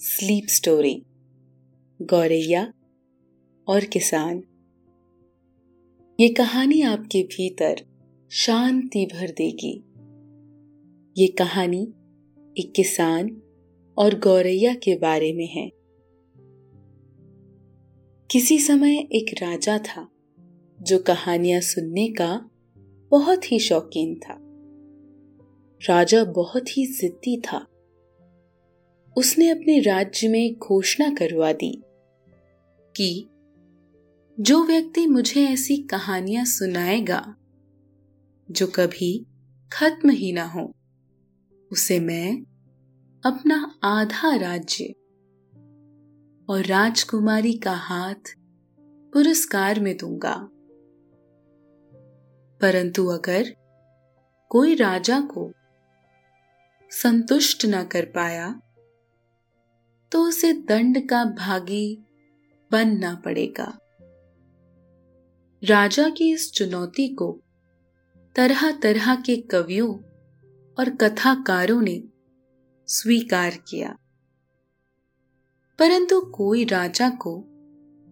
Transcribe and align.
Sleep 0.00 0.44
story 0.46 1.02
गौरैया 2.02 2.72
और 3.68 3.84
किसान। 3.84 4.42
ये 6.20 6.28
कहानी 6.28 6.82
आपके 6.82 7.22
भीतर 7.22 7.76
शांति 8.30 9.06
भर 9.06 9.28
देगी। 9.30 9.84
ये 11.22 11.26
कहानी 11.26 11.82
एक 12.58 12.72
किसान 12.76 13.42
और 13.98 14.18
गौरैया 14.18 14.74
के 14.74 14.96
बारे 14.96 15.32
में 15.32 15.48
है। 15.48 15.72
किसी 18.30 18.58
समय 18.58 18.98
एक 18.98 19.42
राजा 19.42 19.78
था, 19.78 20.08
जो 20.82 20.98
कहानियाँ 20.98 21.60
सुनने 21.60 22.08
का 22.08 22.50
बहुत 23.10 23.52
ही 23.52 23.58
शौकीन 23.58 24.14
था। 24.14 24.38
राजा 25.94 26.24
बहुत 26.24 26.78
ही 26.78 26.86
जिद्दी 26.86 27.40
था। 27.40 27.67
उसने 29.18 29.48
अपने 29.48 29.80
राज्य 29.80 30.28
में 30.28 30.56
घोषणा 30.56 31.10
करवा 31.10 31.52
दी 31.52 31.82
कि 32.96 33.28
जो 34.40 34.64
व्यक्ति 34.64 35.06
मुझे 35.06 35.44
ऐसी 35.44 35.76
कहानियाँ 35.76 36.44
सुनाएगा, 36.44 37.36
जो 38.50 38.66
कभी 38.66 39.26
खत्म 39.72 40.10
ही 40.10 40.32
ना 40.32 40.44
हो, 40.44 40.74
उसे 41.72 42.00
मैं 42.00 42.42
अपना 43.26 43.78
आधा 43.84 44.36
राज्य 44.36 44.84
और 46.48 46.64
राजकुमारी 46.66 47.52
का 47.52 47.72
हाथ 47.72 48.36
पुरस्कार 49.12 49.80
में 49.80 49.96
दूँगा। 49.96 50.48
परंतु 52.60 53.06
अगर 53.06 53.54
कोई 54.48 54.74
राजा 54.74 55.20
को 55.20 55.52
संतुष्ट 56.90 57.66
न 57.66 57.84
कर 57.84 58.04
पाया 58.04 58.60
तो 60.12 60.22
उसे 60.22 60.52
दंड 60.52 61.08
का 61.08 61.24
भागी 61.24 61.98
बनना 62.72 63.14
पड़ेगा। 63.14 63.78
राजा 65.64 66.08
की 66.08 66.30
इस 66.32 66.52
चुनौती 66.52 67.08
को 67.08 67.40
तरह 68.36 68.70
तरह 68.70 69.14
के 69.14 69.36
कवियों 69.36 69.94
और 70.78 70.90
कथाकारों 70.90 71.80
ने 71.82 72.02
स्वीकार 72.86 73.50
किया। 73.50 73.96
परंतु 75.78 76.20
कोई 76.20 76.64
राजा 76.64 77.10
को 77.10 77.44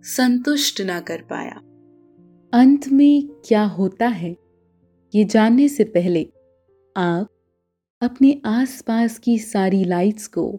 संतुष्ट 0.03 0.81
ना 0.81 1.01
कर 1.01 1.23
पाया। 1.23 1.61
अंत 2.53 2.89
में 2.89 3.29
क्या 3.29 3.65
होता 3.65 4.07
है, 4.07 4.37
ये 5.15 5.25
जानने 5.25 5.69
से 5.69 5.85
पहले 5.85 6.33
आप 6.97 7.29
अपने 8.03 8.43
आसपास 8.45 9.19
की 9.19 9.39
सारी 9.39 9.85
लाइट्स 9.85 10.27
को 10.27 10.59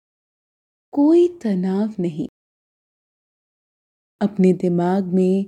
कोई 0.91 1.27
तनाव 1.27 1.93
नहीं। 1.99 2.27
अपने 4.21 4.53
दिमाग 4.53 5.05
में 5.05 5.45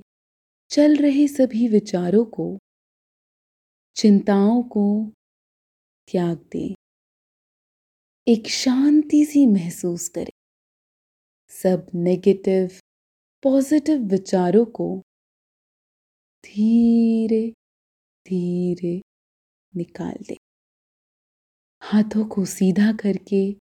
चल 0.70 0.96
रहे 0.96 1.28
सभी 1.28 1.68
विचारों 1.68 2.26
को, 2.26 2.60
चिंताओं 3.96 4.64
को 4.64 5.12
त्याग 6.12 6.38
दें। 6.38 6.76
एक 8.28 8.48
शांति 8.48 9.26
सी 9.26 9.48
महसूस 9.48 10.10
करें। 10.10 10.34
सब 11.50 11.88
नेगेटिव 11.96 12.70
पॉजिटिव 13.44 13.98
विचारों 13.98 14.66
को 14.66 15.02
धीरे 16.44 17.52
धीरे 18.26 19.02
निकाल 19.76 20.16
दें। 20.28 20.38
हाथों 21.82 22.26
को 22.26 22.46
सीधा 22.46 22.94
करके 22.94 23.63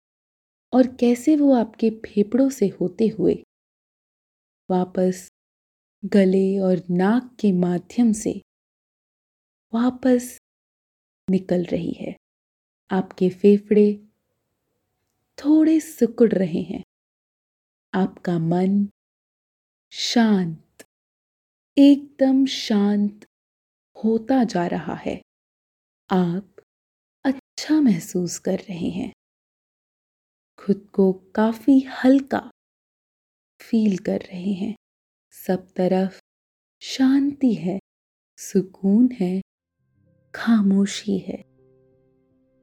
और 0.73 0.87
कैसे 0.87 1.35
वो 1.35 1.53
आपके 1.53 1.89
फेफड़ों 1.89 2.49
से 2.49 2.67
होते 2.81 3.07
हुए 3.07 3.43
वापस 4.69 5.27
गले 6.05 6.59
और 6.59 6.81
नाक 6.89 7.35
के 7.39 7.51
माध्यम 7.51 8.11
से 8.13 8.41
वापस 9.73 10.37
निकल 11.27 11.63
रही 11.63 11.91
है। 11.91 12.15
आपके 12.91 13.29
फेफड़े 13.29 13.87
थोड़े 15.37 15.79
सिकुड़ 15.79 16.31
रहे 16.33 16.61
हैं। 16.61 16.83
आपका 17.93 18.39
मन 18.39 18.87
शांत, 19.91 20.83
एकदम 21.77 22.45
शांत 22.45 23.25
होता 23.95 24.43
जा 24.43 24.67
रहा 24.67 24.95
है। 24.95 25.21
आप 26.09 26.55
अच्छा 27.25 27.81
महसूस 27.81 28.39
कर 28.39 28.59
रहे 28.59 28.89
हैं। 28.89 29.11
खुद 30.65 30.89
को 30.93 31.13
काफ़ी 31.13 31.79
हल्का 31.79 32.51
फील 33.61 33.97
कर 33.97 34.17
रहे 34.17 34.51
हैं। 34.53 34.75
सब 35.31 35.67
तरफ़ 35.75 36.19
शांति 36.79 37.53
है, 37.53 37.79
सुकून 38.37 39.09
है, 39.11 39.41
खामोशी 40.35 41.17
है। 41.17 41.37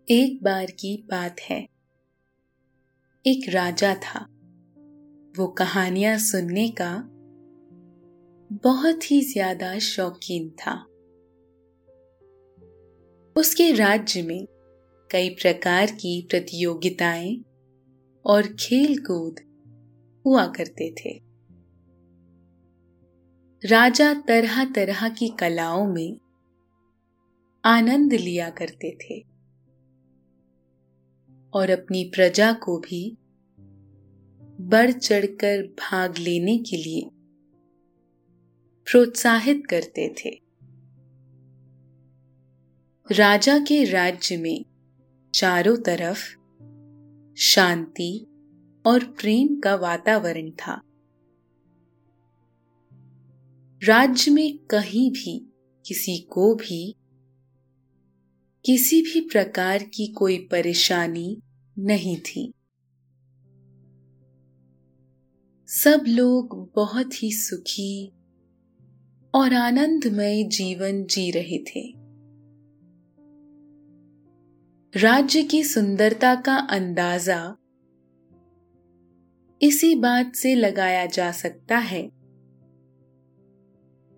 एक 0.08 0.38
बार 0.42 0.66
की 0.66 1.06
बात 1.10 1.40
है। 1.40 1.66
एक 3.26 3.48
राजा 3.48 3.94
था। 3.94 4.26
वो 5.38 5.46
कहानियाँ 5.46 6.18
सुनने 6.18 6.68
का 6.68 7.02
बहुत 8.62 9.10
ही 9.10 9.20
ज़्यादा 9.20 9.78
शौकीन 9.78 10.50
था। 10.50 10.84
उसके 13.36 13.72
राज्य 13.72 14.22
में 14.22 14.46
कई 15.10 15.28
प्रकार 15.30 15.86
की 15.86 16.26
प्रतियोगिताएँ 16.30 17.44
और 18.28 18.46
खेल 18.46 18.98
कूद 18.98 19.40
हुआ 20.26 20.46
करते 20.46 20.90
थे। 20.90 21.22
राजा 23.68 24.14
तरह 24.14 24.64
तरह 24.64 25.08
की 25.08 25.28
कलाओं 25.28 25.86
में 25.92 26.20
आनंद 27.64 28.12
लिया 28.12 28.50
करते 28.50 28.90
थे 28.90 29.20
और 31.52 31.70
अपनी 31.70 32.04
प्रजा 32.04 32.52
को 32.52 32.78
भी 32.78 33.18
बढ़ 34.60 34.90
चढ़कर 34.90 35.62
भाग 35.62 36.18
लेने 36.18 36.58
के 36.58 36.76
लिए 36.76 37.10
प्रोत्साहित 38.90 39.62
करते 39.70 40.14
थे। 40.14 40.40
राजा 43.12 43.58
के 43.58 43.84
राज्य 43.84 44.36
में 44.36 44.64
चारों 45.34 45.76
तरफ़ 45.76 46.37
शांति 47.40 48.26
और 48.86 49.04
प्रेम 49.04 49.60
का 49.60 49.74
वातावरण 49.76 50.50
था। 50.50 50.82
राज्य 53.84 54.30
में 54.30 54.58
कहीं 54.58 55.10
भी, 55.10 55.52
किसी 55.86 56.18
को 56.18 56.54
भी, 56.54 56.96
किसी 58.64 59.02
भी 59.02 59.20
प्रकार 59.20 59.82
की 59.82 60.06
कोई 60.06 60.38
परेशानी 60.38 61.42
नहीं 61.78 62.16
थी। 62.16 62.52
सब 65.66 66.04
लोग 66.08 66.72
बहुत 66.76 67.22
ही 67.22 67.32
सुखी 67.32 68.12
और 69.34 69.54
आनंदमय 69.54 70.42
जीवन 70.42 71.04
जी 71.04 71.30
रहे 71.30 71.58
थे। 71.58 71.97
राज्य 74.96 75.42
की 75.42 75.64
सुंदरता 75.64 76.34
का 76.34 76.56
अंदाज़ा 76.56 77.56
इसी 79.62 79.94
बात 79.94 80.34
से 80.34 80.54
लगाया 80.54 81.06
जा 81.06 81.32
सकता 81.32 81.78
है 81.78 82.10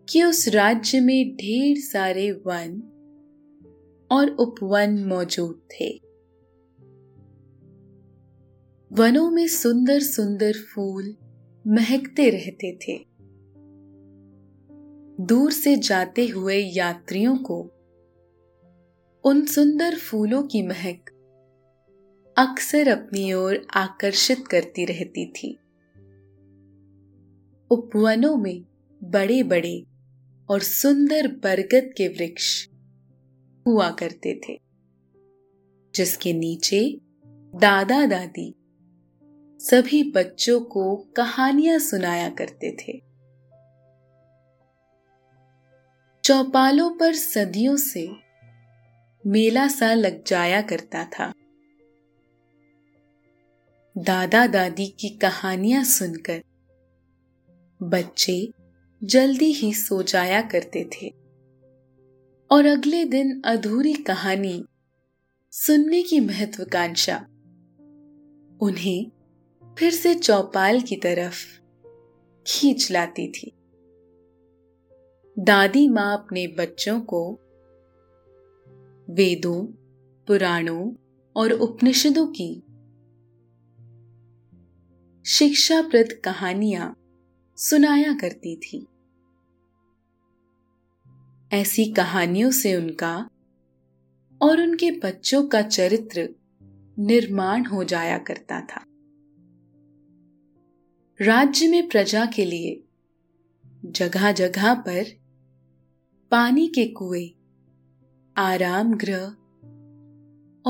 कि 0.08 0.22
उस 0.22 0.48
राज्य 0.48 1.00
में 1.00 1.36
ढेर 1.36 1.76
सारे 1.78 2.32
वन 2.32 2.82
और 4.10 4.30
उपवन 4.30 5.04
मौजूद 5.04 5.62
थे। 5.70 6.00
वनों 8.92 9.30
में 9.30 9.48
सुंदर 9.48 10.00
सुंदर 10.00 10.52
फूल 10.52 11.16
महकते 11.66 12.30
रहते 12.30 12.76
थे। 12.76 13.04
दूर 15.24 15.52
से 15.52 15.76
जाते 15.76 16.26
हुए 16.26 16.56
यात्रियों 16.56 17.36
को 17.36 17.72
उन 19.24 19.44
सुंदर 19.46 19.96
फूलों 19.98 20.42
की 20.42 20.62
महक 20.62 21.10
अक्सर 22.36 22.88
अपनी 22.88 23.32
ओर 23.32 23.66
आकर्षित 23.74 24.46
करती 24.46 24.84
रहती 24.84 25.26
थी। 25.30 25.52
उपवनों 27.70 28.36
में 28.36 28.64
बड़े 29.04 29.42
बड़े 29.42 29.84
और 30.48 30.60
सुंदर 30.60 31.28
बरगद 31.28 31.90
के 31.96 32.08
वृक्ष 32.08 32.68
हुआ 33.66 33.90
करते 33.90 34.40
थे, 34.48 34.58
जिसके 35.94 36.32
नीचे 36.32 37.00
दादा 37.54 38.06
दादी 38.06 38.54
सभी 39.60 40.02
बच्चों 40.12 40.60
को 40.60 40.96
कहानियाँ 41.16 41.78
सुनाया 41.78 42.28
करते 42.30 42.76
थे। 42.76 42.98
चौपालों 46.24 46.90
पर 46.90 47.14
सदियों 47.14 47.76
से 47.76 48.29
मेला 49.26 49.68
सा 49.68 49.94
लग 49.94 50.24
जाया 50.24 50.62
करता 50.62 51.04
था। 51.04 51.32
दादा 53.98 54.46
दादी 54.46 54.86
की 54.86 55.08
कहानियाँ 55.08 55.84
सुनकर 55.84 56.42
बच्चे 57.82 58.52
जल्दी 59.04 59.52
ही 59.52 59.74
सो 59.74 60.02
जाया 60.02 60.42
करते 60.42 60.84
थे। 60.84 61.08
और 62.50 62.66
अगले 62.66 63.04
दिन 63.04 63.42
अधूरी 63.44 63.94
कहानी 63.94 64.64
सुनने 65.52 66.02
की 66.02 66.20
महत्वाकांक्षा 66.20 67.16
उन्हें 68.60 69.10
फिर 69.78 69.90
से 69.90 70.14
चौपाल 70.14 70.80
की 70.80 70.96
तरफ़ 70.96 71.46
खींच 72.46 72.90
लाती 72.90 73.32
थी। 73.32 73.52
दादी 75.38 75.88
माँ 75.88 76.18
अपने 76.18 76.46
बच्चों 76.46 77.00
को 77.00 77.38
वेदों 79.10 79.66
पुराणों 80.26 80.94
और 81.36 81.52
उपनिषदों 81.52 82.26
की। 82.26 82.62
शिक्षाप्रद 85.26 86.20
कहानियाँ 86.24 86.96
सुनाया 87.56 88.12
करती 88.12 88.56
थी। 88.56 88.86
ऐसी 91.52 91.92
कहानियों 91.92 92.50
से 92.50 92.76
उनका 92.76 93.30
और 94.42 94.60
उनके 94.60 94.90
बच्चों 94.90 95.46
का 95.46 95.62
चरित्र 95.62 96.28
निर्माण 96.98 97.64
हो 97.64 97.84
जाया 97.84 98.18
करता 98.18 98.60
था। 98.60 98.84
राज्य 101.26 101.68
में 101.68 101.88
प्रजा 101.88 102.26
के 102.26 102.44
लिए 102.44 102.84
जगह 103.84 104.32
जगह 104.32 104.74
पर 104.74 105.04
पानी 106.30 106.68
के 106.68 106.88
कुएँ, 106.88 107.39
आराम 108.40 108.94
गृह 108.94 109.22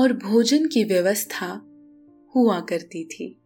और 0.01 0.13
भोजन 0.13 0.67
की 0.67 0.83
व्यवस्था 0.83 1.47
हुआ 2.35 2.59
करती 2.59 3.05
थी। 3.05 3.41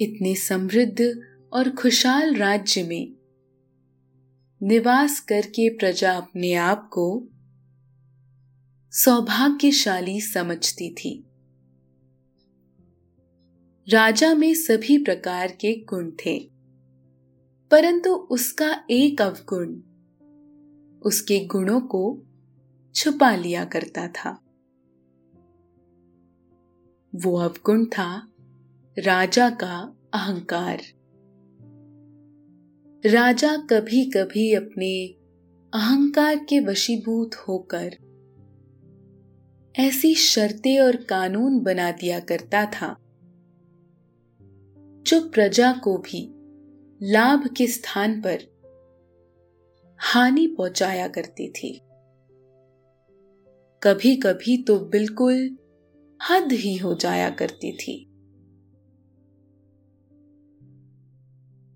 इतने 0.00 0.34
समृद्ध 0.34 1.20
और 1.52 1.70
खुशहाल 1.70 2.34
राज्य 2.34 2.82
में 2.82 3.16
निवास 4.62 5.20
करके 5.20 5.68
प्रजा 5.68 6.12
अपने 6.12 6.54
आप 6.54 6.88
को 6.92 7.28
सौभाग्यशाली 8.92 10.20
समझती 10.20 10.94
थी। 10.94 11.24
राजा 13.88 14.34
में 14.34 14.54
सभी 14.54 14.98
प्रकार 14.98 15.48
के 15.50 15.84
गुण 15.84 16.10
थे, 16.10 16.50
परंतु 17.70 18.14
उसका 18.14 18.84
एक 18.90 19.22
अवगुण, 19.22 19.80
उसके 21.02 21.46
गुणों 21.46 21.80
को 21.80 22.26
छुपा 22.94 23.36
लिया 23.36 23.64
करता 23.64 24.08
था। 24.08 24.30
वो 27.14 27.36
अवगुण 27.36 27.84
था, 27.84 28.32
राजा 28.98 29.50
का 29.50 29.96
अहंकार। 30.14 30.82
राजा 33.06 33.56
कभी 33.56 34.10
कभी 34.10 34.54
अपने 34.54 35.06
अहंकार 35.74 36.36
के 36.36 36.60
वशीभूत 36.60 37.34
होकर 37.34 37.96
ऐसी 39.78 40.14
शर्तें 40.14 40.80
और 40.80 40.96
कानून 40.96 41.60
बना 41.60 41.90
दिया 41.90 42.20
करता 42.20 42.66
था, 42.66 42.96
जो 45.06 45.28
प्रजा 45.30 45.72
को 45.72 45.98
भी 45.98 46.34
लाभ 47.02 47.48
के 47.56 47.66
स्थान 47.66 48.20
पर 48.20 48.38
हानि 49.98 50.46
पहुँचाया 50.46 51.08
करती 51.08 51.50
थी। 51.50 51.80
कभी 53.82 54.14
कभी 54.16 54.56
तो 54.62 54.78
बिल्कुल 54.78 55.56
हद 56.20 56.52
ही 56.52 56.76
हो 56.76 56.94
जाया 56.94 57.30
करती 57.30 57.72
थी। 57.72 57.92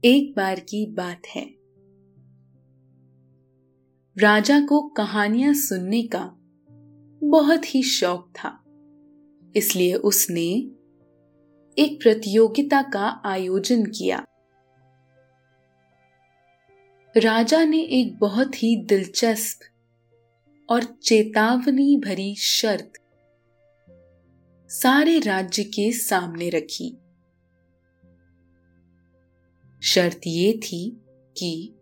एक 0.05 0.35
बार 0.37 0.61
की 0.61 0.85
बात 0.87 1.27
है। 1.27 1.45
राजा 4.17 4.61
को 4.61 4.81
कहानियाँ 4.89 5.55
सुनने 5.55 6.03
का 6.03 6.25
बहुत 7.23 7.75
ही 7.75 7.83
शौक 7.83 8.29
था, 8.35 8.53
इसलिए 9.57 9.95
उसने 9.95 10.47
एक 11.77 11.99
प्रतियोगिता 12.03 12.83
का 12.83 13.23
आयोजन 13.25 13.87
किया। 13.87 14.25
राजा 17.15 17.65
ने 17.65 17.81
एक 17.83 18.19
बहुत 18.19 18.63
ही 18.63 18.77
दिलचस्प 18.85 19.74
और 20.71 20.85
चेतावनी 20.85 21.97
भरी 21.97 22.35
शर्त 22.35 22.93
सारे 24.71 25.19
राज्य 25.19 25.65
के 25.65 25.93
सामने 25.93 26.49
रखी। 26.49 26.97
शर्त 29.83 30.21
ये 30.27 30.53
थी 30.53 31.01
कि 31.39 31.75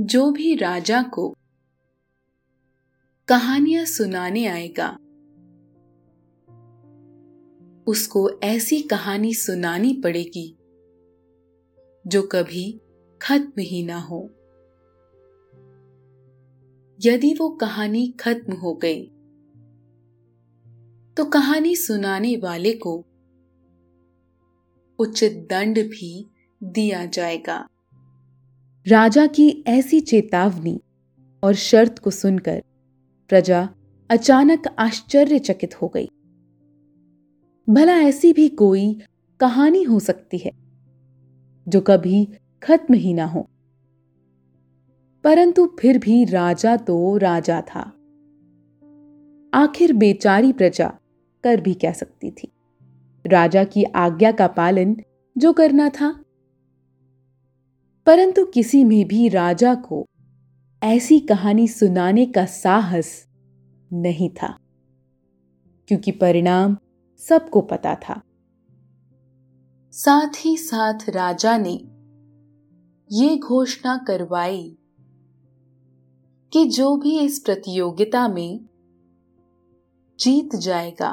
जो 0.00 0.30
भी 0.30 0.54
राजा 0.54 1.02
को 1.02 1.36
कहानियाँ 3.28 3.84
सुनाने 3.84 4.46
आएगा, 4.46 4.98
उसको 7.86 8.30
ऐसी 8.42 8.82
कहानी 8.82 9.34
सुनानी 9.34 10.00
पड़ेगी 10.04 10.56
जो 12.06 12.22
कभी 12.22 12.80
खत्म 13.22 13.52
ही 13.58 13.82
ना 13.82 13.98
हो। 14.00 14.30
यदि 17.04 17.34
वो 17.34 17.48
कहानी 17.48 18.14
खत्म 18.20 18.52
हो 18.52 18.74
गई। 18.74 19.04
तो 21.16 21.24
कहानी 21.24 21.76
सुनाने 21.76 22.36
वाले 22.36 22.72
को 22.72 23.04
उचित 24.98 25.46
दंड 25.50 25.78
भी 25.78 26.26
दिया 26.62 27.06
जाएगा। 27.06 27.68
राजा 28.88 29.26
की 29.26 29.64
ऐसी 29.66 30.00
चेतावनी 30.00 30.80
और 31.42 31.54
शर्त 31.54 31.98
को 31.98 32.10
सुनकर 32.10 32.62
प्रजा 33.28 33.68
अचानक 34.10 34.66
आश्चर्यचकित 34.78 35.82
हो 35.82 35.88
गई। 35.88 36.08
भला 37.68 37.98
ऐसी 37.98 38.32
भी 38.32 38.48
कोई 38.48 39.00
कहानी 39.40 39.82
हो 39.82 40.00
सकती 40.00 40.38
है 40.38 40.52
जो 41.68 41.80
कभी 41.80 42.28
खत्म 42.62 42.94
ही 42.94 43.14
ना 43.14 43.24
हो। 43.24 43.50
परंतु 45.26 45.76
फिर 45.80 45.98
भी 45.98 46.24
राजा 46.24 46.76
तो 46.76 47.16
राजा 47.16 47.60
था। 47.60 47.80
आखिर 49.54 49.92
बेचारी 49.92 50.52
प्रजा 50.52 50.98
कर 51.44 51.60
भी 51.60 51.74
कह 51.74 51.92
सकती 51.92 52.30
थी? 52.30 52.52
राजा 53.26 53.64
की 53.64 53.84
आज्ञा 53.84 54.32
का 54.32 54.46
पालन 54.46 54.96
जो 55.38 55.52
करना 55.52 55.88
था। 55.88 56.24
परंतु 58.06 58.44
किसी 58.44 58.84
में 58.84 59.08
भी 59.08 59.28
राजा 59.28 59.74
को 59.74 60.06
ऐसी 60.82 61.20
कहानी 61.20 61.68
सुनाने 61.68 62.26
का 62.26 62.46
साहस 62.46 63.26
नहीं 63.92 64.30
था, 64.30 64.58
क्योंकि 65.88 66.10
परिणाम 66.10 66.76
सबको 67.18 67.60
पता 67.60 67.94
था। 67.94 68.22
साथ 69.92 70.44
ही 70.44 70.56
साथ 70.56 70.98
राजा 71.08 71.58
ने 71.58 71.80
ये 73.12 73.38
घोषणा 73.38 73.96
करवाई 73.96 74.78
कि 76.56 76.64
जो 76.64 76.96
भी 76.96 77.20
इस 77.20 77.38
प्रतियोगिता 77.38 78.28
में 78.28 78.68
जीत 80.20 80.54
जाएगा 80.54 81.10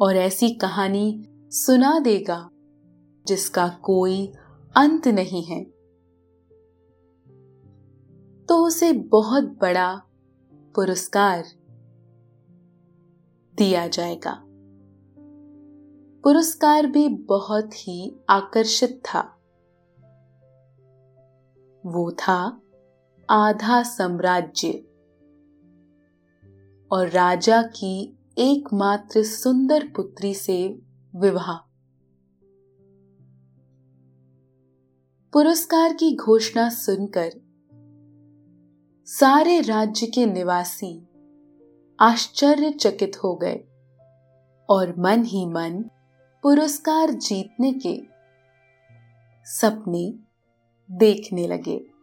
और 0.00 0.16
ऐसी 0.16 0.54
कहानी 0.54 1.24
सुना 1.50 1.98
देगा, 1.98 2.50
जिसका 3.26 3.68
कोई 3.68 4.32
अंत 4.76 5.08
नहीं 5.08 5.44
है 5.44 5.64
तो 8.46 8.66
उसे 8.66 8.92
बहुत 8.92 9.44
बड़ा 9.44 10.02
पुरस्कार 10.74 11.44
दिया 13.54 13.88
जाएगा। 13.88 14.42
पुरस्कार 16.24 16.86
भी 16.86 17.08
बहुत 17.08 17.74
ही 17.74 18.16
आकर्षित 18.30 19.02
था। 19.04 19.20
वो 21.86 22.10
था 22.10 22.62
आधा 23.30 23.82
साम्राज्य। 23.82 24.68
और 26.92 27.08
राजा 27.08 27.62
की 27.62 28.18
एकमात्र 28.38 29.22
सुंदर 29.22 29.86
पुत्री 29.96 30.34
से 30.34 30.78
विवाह। 31.16 31.56
पुरस्कार 35.32 35.92
की 35.92 36.16
घोषणा 36.16 36.68
सुनकर 36.68 37.32
सारे 39.06 39.60
राज्य 39.60 40.06
के 40.06 40.26
निवासी 40.26 41.08
आश्चर्यचकित 42.00 43.12
हो 43.24 43.34
गए 43.34 43.56
और 44.70 44.94
मन 44.98 45.24
ही 45.24 45.46
मन 45.46 45.90
पुरस्कार 46.42 47.10
जीतने 47.10 47.72
के 47.72 48.02
सपने 49.44 50.18
देखने 50.90 51.46
लगे। 51.46 51.95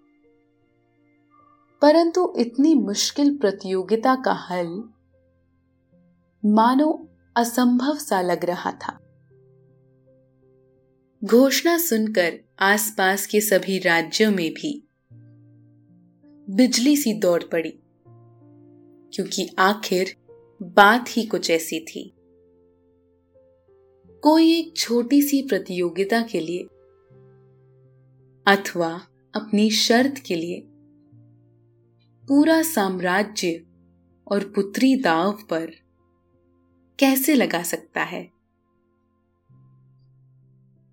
परंतु 1.84 2.34
इतनी 2.38 2.76
मुश्किल 2.76 3.38
प्रतियोगिता 3.38 4.16
का 4.16 4.34
हल 4.34 4.68
मानो 6.46 7.10
असंभव 7.36 7.96
सा 7.96 8.22
लग 8.22 8.46
रहा 8.46 8.72
था। 8.72 9.00
घोषणा 11.24 11.78
सुनकर 11.78 12.40
आसपास 12.60 13.28
के 13.28 13.42
सभी 13.42 13.80
राज्यों 13.80 14.32
में 14.32 14.52
भी 14.52 14.88
बिजली 16.50 16.98
सी 16.98 17.14
दौड़ 17.14 17.44
पड़ी, 17.44 17.80
क्योंकि 19.14 19.56
आखिर 19.60 20.16
बात 20.62 21.06
ही 21.10 21.26
कुछ 21.26 21.52
ऐसी 21.52 21.80
थी। 21.80 22.14
कोई 24.24 24.60
एक 24.60 24.78
छोटी 24.78 25.22
सी 25.22 25.42
प्रतियोगिता 25.42 26.22
के 26.22 26.40
लिए 26.40 26.64
अथवा 28.48 29.02
अपनी 29.36 29.70
शर्त 29.70 30.18
के 30.18 30.36
लिए 30.36 30.68
पूरा 32.28 32.62
साम्राज्य 32.62 33.66
और 34.28 34.44
पुत्री 34.44 34.96
दाव 34.96 35.32
पर 35.50 35.72
कैसे 37.00 37.36
लगा 37.36 37.64
सकता 37.64 38.04
है? 38.04 38.32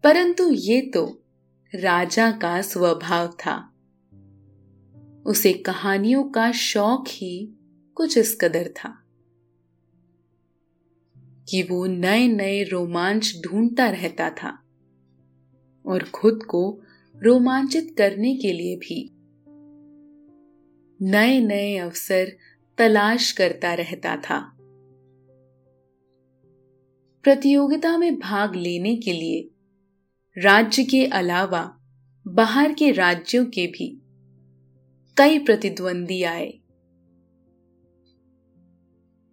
परंतु 0.04 0.52
ये 0.52 0.80
तो 0.80 1.22
राजा 1.74 2.30
का 2.30 2.62
स्वभाव 2.62 3.28
था। 3.28 3.72
उसे 5.26 5.52
कहानियों 5.52 6.24
का 6.24 6.52
शौक 6.52 7.04
ही 7.08 7.54
कुछ 7.94 8.18
इस 8.18 8.38
कदर 8.40 8.68
था 8.68 9.02
कि 11.48 11.62
वो 11.62 11.86
नए 11.86 12.28
नए 12.28 12.64
रोमांच 12.64 13.42
ढूंढता 13.44 13.90
रहता 13.90 14.30
था 14.30 14.62
और 15.86 16.04
खुद 16.14 16.42
को 16.42 16.80
रोमांचित 17.16 17.94
करने 17.98 18.36
के 18.36 18.52
लिए 18.52 18.76
भी। 18.76 19.19
नए 21.02 21.40
नए 21.40 21.76
अवसर 21.76 22.36
तलाश 22.78 23.32
करता 23.32 23.74
रहता 23.74 24.16
था। 24.16 24.56
प्रतियोगिता 27.22 27.98
में 27.98 28.18
भाग 28.18 28.54
लेने 28.54 28.96
के 28.96 29.12
लिए 29.12 29.50
राज्य 30.38 30.84
के 30.84 31.06
अलावा 31.06 31.76
बाहर 32.28 32.72
के 32.72 32.90
राज्यों 32.90 33.46
के 33.46 33.66
भी 33.66 34.02
कई 35.16 35.38
प्रतिद्वंदी 35.38 36.22
आए। 36.22 36.50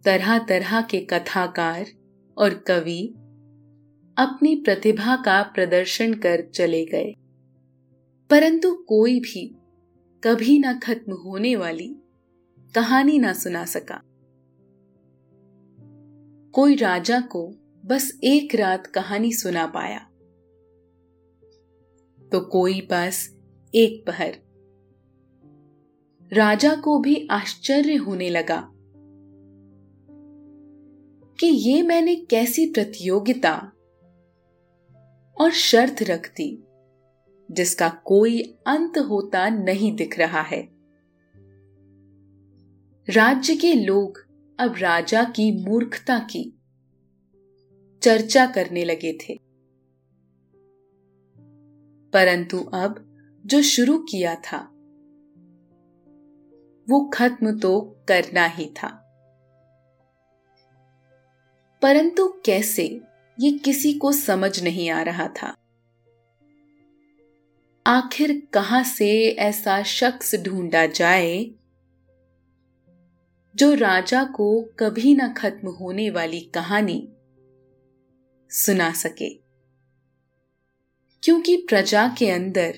तरह 0.05 0.39
तरह 0.39 0.81
के 0.81 0.99
कथाकार 0.99 1.85
और 2.37 2.53
कवि 2.53 3.07
अपनी 4.17 4.55
प्रतिभा 4.55 5.15
का 5.15 5.43
प्रदर्शन 5.43 6.13
कर 6.13 6.41
चले 6.41 6.85
गए। 6.85 7.13
परंतु 8.29 8.75
कोई 8.75 9.19
भी 9.19 9.56
कभी 10.27 10.59
ना 10.59 10.73
खत्म 10.73 11.13
होने 11.13 11.55
वाली 11.55 11.95
कहानी 12.75 13.19
ना 13.19 13.33
सुना 13.33 13.65
सका। 13.65 14.01
कोई 16.51 16.75
राजा 16.75 17.21
को 17.21 17.55
बस 17.85 18.19
एक 18.23 18.55
रात 18.55 18.87
कहानी 18.87 19.31
सुना 19.31 19.67
पाया। 19.67 19.99
तो 22.31 22.39
कोई 22.39 22.87
बस 22.91 23.37
एक 23.75 24.05
पहर। 24.07 24.37
राजा 26.33 26.75
को 26.75 26.99
भी 26.99 27.27
आश्चर्य 27.31 27.95
होने 27.95 28.29
लगा 28.29 28.71
कि 31.39 31.47
ये 31.47 31.81
मैंने 31.81 32.15
कैसी 32.15 32.65
प्रतियोगिता 32.65 33.71
और 35.41 35.51
शर्त 35.51 35.95
रख 36.01 36.29
दी। 36.29 36.66
जिसका 37.51 37.89
कोई 37.89 38.57
अंत 38.67 38.97
होता 38.97 39.49
नहीं 39.49 39.95
दिख 39.95 40.19
रहा 40.19 40.41
है। 40.41 40.69
राज्य 43.09 43.55
के 43.55 43.73
लोग 43.73 44.27
अब 44.59 44.75
राजा 44.77 45.23
की 45.23 45.65
मूर्खता 45.65 46.19
की 46.19 46.59
चर्चा 48.03 48.45
करने 48.45 48.85
लगे 48.85 49.13
थे। 49.13 49.39
परंतु 52.13 52.59
अब 52.59 53.03
जो 53.45 53.61
शुरू 53.61 53.97
किया 53.97 54.35
था, 54.35 54.57
वो 56.89 57.05
खत्म 57.05 57.59
तो 57.59 57.81
करना 58.07 58.45
ही 58.45 58.65
था। 58.65 59.03
परंतु 61.81 62.27
कैसे 62.45 63.01
ये 63.39 63.51
किसी 63.51 63.93
को 63.93 64.11
समझ 64.11 64.63
नहीं 64.63 64.89
आ 64.89 65.01
रहा 65.01 65.27
था? 65.27 65.57
आखिर 67.87 68.47
कहाँ 68.53 68.83
से 68.83 69.31
ऐसा 69.31 69.83
शख्स 69.83 70.35
ढूंढा 70.35 70.85
जाए 70.85 71.51
जो 73.55 73.73
राजा 73.73 74.23
को 74.23 74.61
कभी 74.79 75.15
ना 75.15 75.27
खत्म 75.27 75.67
होने 75.67 76.09
वाली 76.09 76.39
कहानी 76.39 77.09
सुना 78.49 78.91
सके? 78.91 79.29
क्योंकि 81.23 81.57
प्रजा 81.57 82.15
के 82.17 82.29
अंदर, 82.29 82.75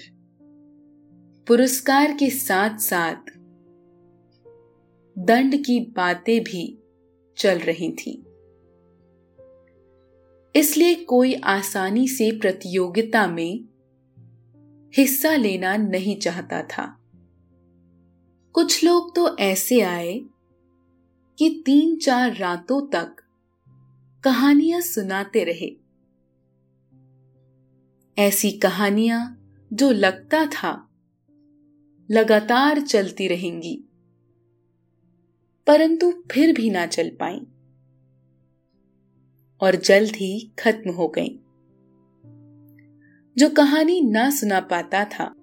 पुरस्कार 1.48 2.12
के 2.12 2.30
साथ 2.30 2.78
साथ 2.78 3.32
दंड 5.18 5.56
की 5.56 5.80
बातें 5.80 6.44
भी 6.44 6.80
चल 7.38 7.60
रही 7.60 7.92
थी। 7.92 8.24
इसलिए 10.56 10.96
कोई 10.96 11.34
आसानी 11.34 12.08
से 12.08 12.40
प्रतियोगिता 12.40 13.28
में 13.28 13.66
हिस्सा 14.94 15.36
लेना 15.36 15.76
नहीं 15.78 16.16
चाहता 16.18 16.62
था। 16.64 16.86
कुछ 18.56 18.84
लोग 18.84 19.16
तो 19.16 19.38
ऐसे 19.38 19.80
आए 19.82 20.14
कि 21.40 21.50
तीन 21.66 21.96
चार 21.98 22.36
रातों 22.36 22.82
तक 22.88 23.16
कहानियाँ 24.24 24.82
सुनाते 24.82 25.44
रहे। 25.44 25.70
ऐसी 28.18 28.52
कहानियाँ 28.52 29.22
जो 29.72 29.92
लगता 29.92 30.46
था, 30.46 30.72
लगातार 32.10 32.82
चलती 32.82 33.28
रहेंगी, 33.28 33.76
परंतु 35.68 36.12
फिर 36.32 36.54
भी 36.54 36.70
ना 36.70 36.86
चल 36.88 37.10
पाई 37.20 37.40
और 39.62 39.76
जल्द 39.76 40.16
ही 40.16 40.52
खत्म 40.60 40.92
हो 40.92 41.08
गई। 41.08 41.40
जो 43.40 43.50
कहानी 43.50 44.02
ना 44.02 44.30
सुना 44.30 44.60
पाता 44.60 45.06
था। 45.06 45.36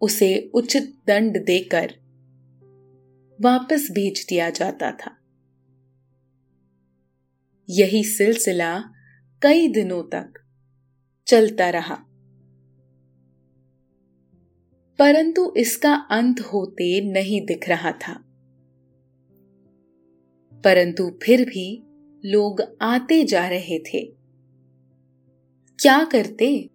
उसे 0.00 0.50
उचित 0.54 0.94
दंड 1.06 1.44
देकर 1.44 1.94
वापस 3.40 3.88
भेज 3.90 4.26
दिया 4.28 4.50
जाता 4.50 4.92
था। 4.92 5.16
यही 7.70 8.04
सिलसिला 8.04 8.84
कई 9.42 9.68
दिनों 9.68 10.02
तक 10.02 10.32
चलता 11.26 11.70
रहा। 11.70 11.94
परंतु 14.98 15.54
इसका 15.56 15.94
अंत 15.94 16.40
होते 16.40 17.12
नहीं 17.12 17.46
दिख 17.46 17.68
रहा 17.68 17.92
था। 17.92 18.14
परंतु 20.64 21.18
फिर 21.22 21.44
भी 21.44 21.82
लोग 22.24 22.62
आते 22.82 23.24
जा 23.24 23.48
रहे 23.48 23.78
थे। 23.78 24.21
क्या 25.82 26.04
करते? 26.04 26.70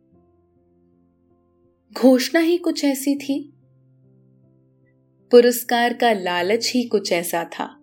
घोषणा 1.94 2.40
ही 2.40 2.58
कुछ 2.58 2.86
ऐसी 2.86 3.16
थी। 3.16 3.54
पुरस्कार 5.32 5.94
का 5.94 6.14
लालच 6.14 6.72
ही 6.76 6.84
कुछ 6.84 7.12
ऐसा 7.12 7.44
था। 7.44 7.78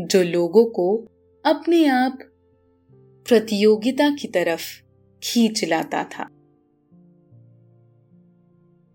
जो 0.00 0.22
लोगों 0.22 0.64
को 0.64 0.96
अपने 1.44 1.86
आप 1.86 2.18
प्रतियोगिता 3.28 4.10
की 4.10 4.28
तरफ़ 4.28 4.82
खींच 5.22 5.64
लाता 5.64 6.04
था। 6.04 6.22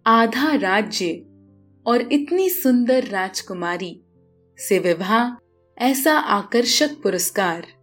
आधा 0.05 0.55
राज्य 0.55 1.25
और 1.85 2.13
इतनी 2.13 2.49
सुंदर 2.49 3.03
राजकुमारी 3.03 4.03
से 4.57 4.79
विवाह 4.79 5.45
ऐसा 5.77 6.13
आकर्षक 6.13 6.89
पुरस्कार 7.03 7.82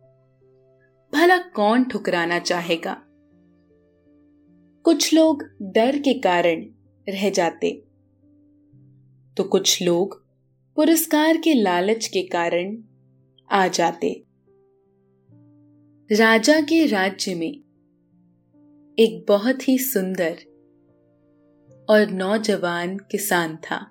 भला 1.12 1.38
कौन 1.38 1.84
ठुकराना 1.84 2.38
चाहेगा? 2.38 3.02
कुछ 4.84 5.14
लोग 5.14 5.44
डर 5.62 5.98
के 5.98 6.18
कारण 6.18 6.64
रह 7.08 7.30
जाते। 7.30 7.84
तो 9.36 9.44
कुछ 9.44 9.82
लोग 9.82 10.26
पुरस्कार 10.76 11.36
के 11.36 11.54
लालच 11.54 12.06
के 12.06 12.22
कारण 12.22 12.78
आ 13.50 13.68
जाते। 13.68 14.24
राजा 16.12 16.60
के 16.60 16.86
राज्य 16.86 17.34
में 17.34 17.52
एक 18.98 19.24
बहुत 19.28 19.68
ही 19.68 19.78
सुंदर 19.78 20.38
और 21.90 22.06
नौजवान 22.10 22.96
किसान 22.96 23.56
था। 23.56 23.90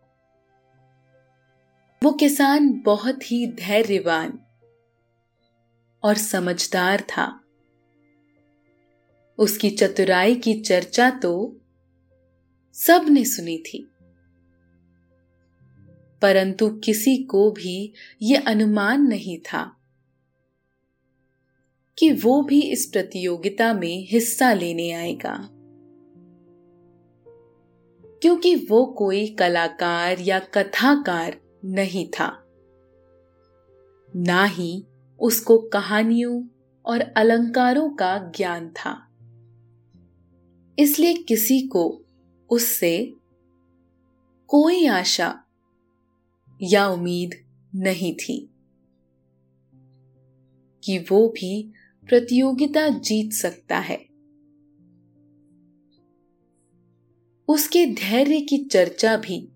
वो 2.04 2.12
किसान 2.12 2.82
बहुत 2.86 3.32
ही 3.32 3.48
धैर्यवान 3.48 4.40
और 6.04 6.16
समझदार 6.16 7.02
था। 7.02 7.42
उसकी 9.38 9.70
चतुराई 9.70 10.36
की 10.36 10.62
चर्चा 10.62 11.10
तो 11.10 11.58
सबने 12.74 13.26
सुनी 13.26 13.58
थी। 13.58 13.92
परंतु 16.22 16.70
किसी 16.70 17.24
को 17.24 17.52
भी 17.52 17.94
यह 18.22 18.44
अनुमान 18.48 19.02
नहीं 19.02 19.40
था 19.40 19.76
कि 21.98 22.12
वो 22.12 22.42
भी 22.42 22.62
इस 22.62 22.86
प्रतियोगिता 22.86 23.74
में 23.74 24.08
हिस्सा 24.10 24.54
लेने 24.54 24.92
आएगा। 24.92 25.50
क्योंकि 28.22 28.56
वो 28.56 28.86
कोई 28.86 29.28
कलाकार 29.28 30.20
या 30.20 30.40
कथाकार 30.40 31.42
नहीं 31.66 32.10
था। 32.10 32.46
ना 34.16 34.46
ही 34.46 34.86
उसको 35.22 35.58
कहानियों 35.58 36.48
और 36.86 37.02
अलंकारों 37.02 37.90
का 37.90 38.18
ज्ञान 38.18 38.70
था। 38.70 39.06
इसलिए 40.80 41.14
किसी 41.14 41.62
को 41.62 42.02
उससे 42.50 43.14
कोई 44.48 44.88
आशा 44.88 45.44
या 46.62 46.88
उम्मीद 46.88 47.36
नहीं 47.76 48.16
थी 48.16 48.50
कि 50.84 51.00
वो 51.00 51.30
भी 51.30 51.74
प्रतियोगिता 52.10 52.88
जीत 52.88 53.34
सकता 53.34 53.80
है। 53.80 54.06
उसके 57.48 57.86
धैर्य 57.86 58.42
की 58.42 58.66
चर्चा 58.66 59.18
भी 59.18 59.50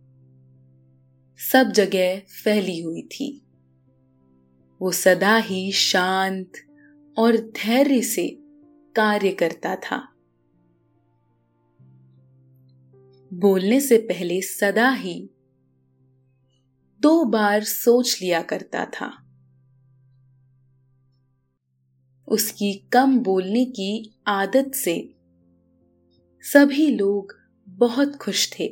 सब 1.37 1.71
जगह 1.71 2.19
फैली 2.19 2.81
हुई 2.81 3.01
थी। 3.01 3.42
वो 4.83 4.91
सदा 4.91 5.37
ही 5.37 5.71
शांत 5.71 6.51
और 7.17 7.37
धैर्य 7.37 8.01
से 8.01 8.37
कार्य 8.95 9.31
करता 9.31 9.75
था। 9.75 10.13
बोलने 13.33 13.81
से 13.81 13.97
पहले 13.97 14.41
सदा 14.41 14.89
ही 14.89 15.29
दो 17.01 17.25
बार 17.25 17.63
सोच 17.63 18.21
लिया 18.21 18.41
करता 18.41 18.85
था। 18.85 19.09
उसकी 22.27 22.73
कम 22.93 23.19
बोलने 23.19 23.65
की 23.65 24.19
आदत 24.27 24.71
से 24.75 25.15
सभी 26.41 26.87
लोग 26.87 27.35
बहुत 27.67 28.15
खुश 28.15 28.53
थे। 28.59 28.67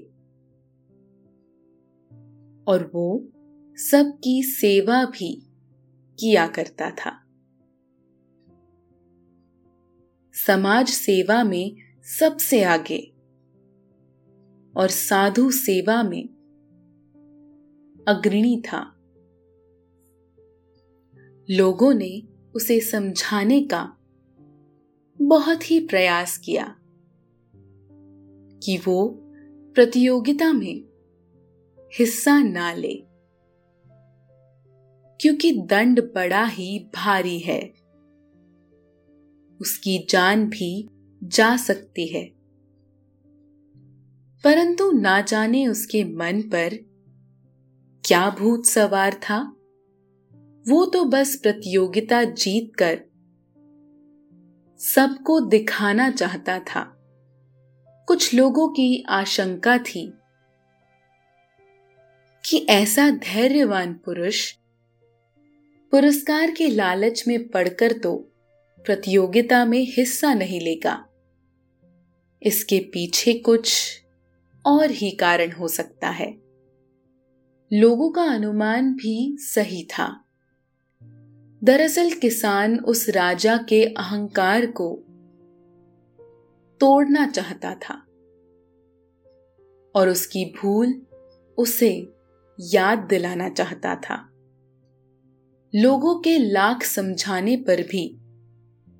और 2.67 2.91
वो 2.93 3.29
सबकी 3.77 4.43
सेवा 4.43 5.05
भी 5.05 5.47
किया 6.21 6.47
करता 6.47 6.91
था। 6.91 7.27
समाज 10.33 10.87
सेवा 10.87 11.43
में 11.43 11.75
सबसे 12.03 12.63
आगे 12.63 13.13
और 14.77 14.87
साधु 14.87 15.51
सेवा 15.51 16.03
में 16.03 16.27
अग्रणी 18.07 18.61
था। 18.61 18.95
लोगों 21.49 21.93
ने 21.93 22.23
उसे 22.55 22.79
समझाने 22.79 23.61
का 23.61 23.97
बहुत 25.21 25.71
ही 25.71 25.79
प्रयास 25.79 26.37
किया 26.37 26.75
कि 28.63 28.77
वो 28.77 29.19
प्रतियोगिता 29.75 30.53
में 30.53 30.83
हिस्सा 31.99 32.43
ना 32.43 32.73
ले। 32.73 33.10
क्योंकि 35.21 35.51
दंड 35.51 35.99
बड़ा 36.15 36.45
ही 36.45 36.91
भारी 36.95 37.39
है। 37.39 37.73
उसकी 39.61 40.07
जान 40.09 40.47
भी 40.49 40.89
जा 41.23 41.57
सकती 41.57 42.07
है। 42.07 42.31
परंतु 44.43 44.91
ना 44.91 45.21
जाने 45.21 45.67
उसके 45.67 46.03
मन 46.03 46.41
पर 46.41 46.69
क्या 48.05 48.29
भूत 48.29 48.65
सवार 48.65 49.13
था। 49.13 49.55
वो 50.67 50.85
तो 50.85 51.05
बस 51.05 51.35
प्रतियोगिता 51.35 52.23
जीतकर 52.23 53.01
सबको 54.79 55.39
दिखाना 55.39 56.11
चाहता 56.11 56.59
था। 56.59 56.97
कुछ 58.07 58.33
लोगों 58.33 58.69
की 58.69 59.05
आशंका 59.09 59.77
थी 59.77 60.13
कि 62.45 62.57
ऐसा 62.69 63.09
धैर्यवान 63.09 63.93
पुरुष 63.93 64.53
पुरस्कार 65.91 66.51
के 66.51 66.67
लालच 66.67 67.23
में 67.27 67.47
पड़कर 67.47 67.91
तो 67.91 68.17
प्रतियोगिता 68.85 69.65
में 69.65 69.79
हिस्सा 69.79 70.33
नहीं 70.33 70.61
लेगा। 70.61 71.05
इसके 72.43 72.79
पीछे 72.79 73.33
कुछ 73.33 73.97
और 74.65 74.91
ही 74.91 75.11
कारण 75.11 75.51
हो 75.51 75.67
सकता 75.67 76.09
है। 76.09 76.37
लोगों 77.73 78.11
का 78.11 78.23
अनुमान 78.23 78.93
भी 78.93 79.37
सही 79.39 79.83
था। 79.83 80.23
दरअसल 81.63 82.11
किसान 82.11 82.79
उस 82.79 83.09
राजा 83.09 83.57
के 83.57 83.85
अहंकार 83.85 84.65
को 84.65 85.03
तोड़ना 86.79 87.27
चाहता 87.27 87.75
था 87.75 87.93
और 89.95 90.09
उसकी 90.09 90.45
भूल 90.45 91.01
उसे 91.57 92.13
याद 92.59 92.99
दिलाना 92.99 93.49
चाहता 93.49 93.95
था। 93.95 94.30
लोगों 95.75 96.15
के 96.19 96.37
लाख 96.37 96.83
समझाने 96.83 97.57
पर 97.57 97.81
भी 97.81 98.17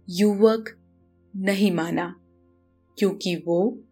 युवक 0.10 0.70
नहीं 1.36 1.72
माना, 1.72 2.16
क्योंकि 2.98 3.36
वो 3.48 3.84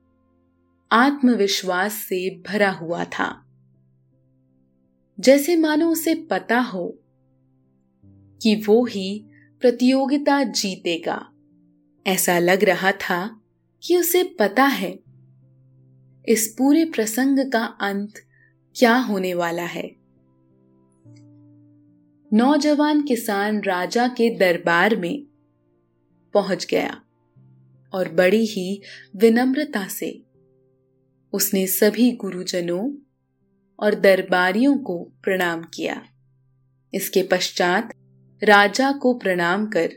आत्मविश्वास 0.92 1.94
से 1.94 2.42
भरा 2.42 2.72
हुआ 2.72 3.04
था। 3.04 3.46
जैसे 5.20 5.56
मानो 5.56 5.90
उसे 5.90 6.16
पता 6.16 6.60
हो 6.60 7.00
कि 8.42 8.64
वो 8.68 8.86
ही 8.86 9.26
प्रतियोगिता 9.62 10.44
जीतेगा, 10.44 11.30
ऐसा 12.08 12.40
लग 12.40 12.64
रहा 12.64 12.92
था 12.92 13.42
कि 13.84 13.98
उसे 13.98 14.24
पता 14.24 14.66
है 14.66 15.00
इस 16.28 16.56
पूरे 16.58 16.86
प्रसंग 16.86 17.52
का 17.52 17.66
अंत 17.66 18.14
क्या 18.76 18.96
होने 18.96 19.34
वाला 19.34 19.64
है। 19.64 19.99
नौजवान 22.34 23.02
किसान 23.02 23.62
राजा 23.62 24.08
के 24.08 24.38
दरबार 24.38 24.96
में 24.96 25.26
पहुँच 26.34 26.68
गया 26.70 27.02
और 27.94 28.10
बड़ी 28.10 28.46
ही 28.46 28.82
विनम्रता 29.16 29.88
से 29.88 30.24
उसने 31.34 31.68
सभी 31.68 32.12
गुरुजनों 32.12 32.96
और 33.80 33.96
दरबारियों 33.96 34.78
को 34.78 35.04
प्रणाम 35.04 35.62
किया। 35.62 36.04
इसके 36.94 37.24
पश्चात 37.24 37.94
राजा 38.44 38.92
को 38.92 39.14
प्रणाम 39.14 39.66
कर 39.66 39.94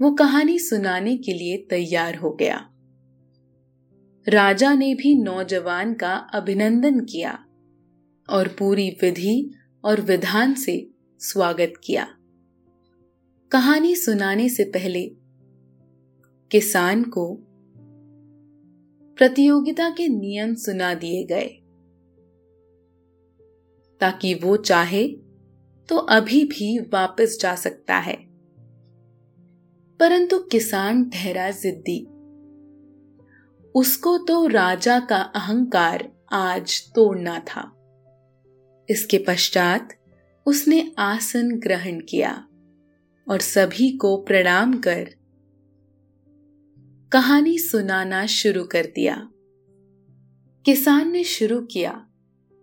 वो 0.00 0.12
कहानी 0.12 0.58
सुनाने 0.58 1.16
के 1.16 1.32
लिए 1.32 1.56
तैयार 1.56 2.14
हो 2.14 2.30
गया। 2.30 2.68
राजा 4.28 4.74
ने 4.74 4.94
भी 4.94 5.14
नौजवान 5.14 5.94
का 5.94 6.14
अभिनंदन 6.14 7.00
किया 7.00 7.44
और 8.30 8.56
पूरी 8.58 8.98
विधि 9.02 9.54
और 9.84 10.00
विधान 10.00 10.54
से 10.54 10.91
स्वागत 11.22 11.72
किया। 11.84 12.08
कहानी 13.52 13.96
सुनाने 13.96 14.48
से 14.48 14.64
पहले, 14.64 15.10
किसान 16.50 17.04
को 17.04 17.38
प्रतियोगिता 19.16 19.90
के 19.90 20.08
नियम 20.08 20.54
सुना 20.54 20.94
दिए 20.94 21.24
गए। 21.24 21.48
ताकि 24.00 24.34
वो 24.34 24.56
चाहे 24.56 25.08
तो 25.88 25.96
अभी 25.96 26.44
भी 26.44 26.78
वापस 26.78 27.38
जा 27.40 27.54
सकता 27.54 27.96
है। 27.96 28.16
परंतु 30.00 30.38
किसान 30.38 31.10
ठहरा 31.10 31.50
जिद्दी। 31.50 32.06
उसको 33.74 34.18
तो 34.18 34.46
राजा 34.46 35.00
का 35.00 35.16
अहंकार 35.16 36.12
आज 36.32 36.92
तोड़ना 36.94 37.38
था। 37.38 37.62
इसके 38.90 39.18
पश्चात 39.18 40.01
उसने 40.46 40.92
आसन 40.98 41.58
ग्रहण 41.58 42.00
किया 42.00 42.48
और 43.28 43.40
सभी 43.40 43.96
को 43.96 44.16
प्रणाम 44.16 44.78
कर 44.78 45.14
कहानी 47.12 47.58
सुनाना 47.58 48.26
शुरू 48.26 48.64
कर 48.64 48.86
दिया। 48.86 49.28
किसान 50.64 51.10
ने 51.12 51.24
शुरू 51.24 51.60
किया। 51.60 52.06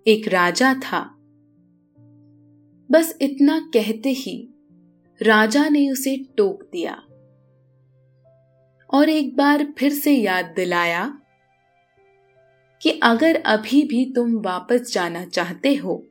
एक 0.07 0.27
राजा 0.27 0.73
था। 0.73 1.15
बस 2.91 3.17
इतना 3.21 3.59
कहते 3.73 4.09
ही 4.09 4.49
राजा 5.21 5.69
ने 5.69 5.91
उसे 5.91 6.17
टोक 6.37 6.63
दिया 6.63 6.93
और 8.93 9.09
एक 9.09 9.35
बार 9.35 9.73
फिर 9.77 9.93
से 9.93 10.11
याद 10.11 10.45
दिलाया 10.45 11.21
कि 12.81 12.99
अगर 13.03 13.35
अभी 13.35 13.83
भी 13.83 14.13
तुम 14.13 14.35
वापस 14.35 14.93
जाना 14.93 15.25
चाहते 15.25 15.75
हो 15.75 16.07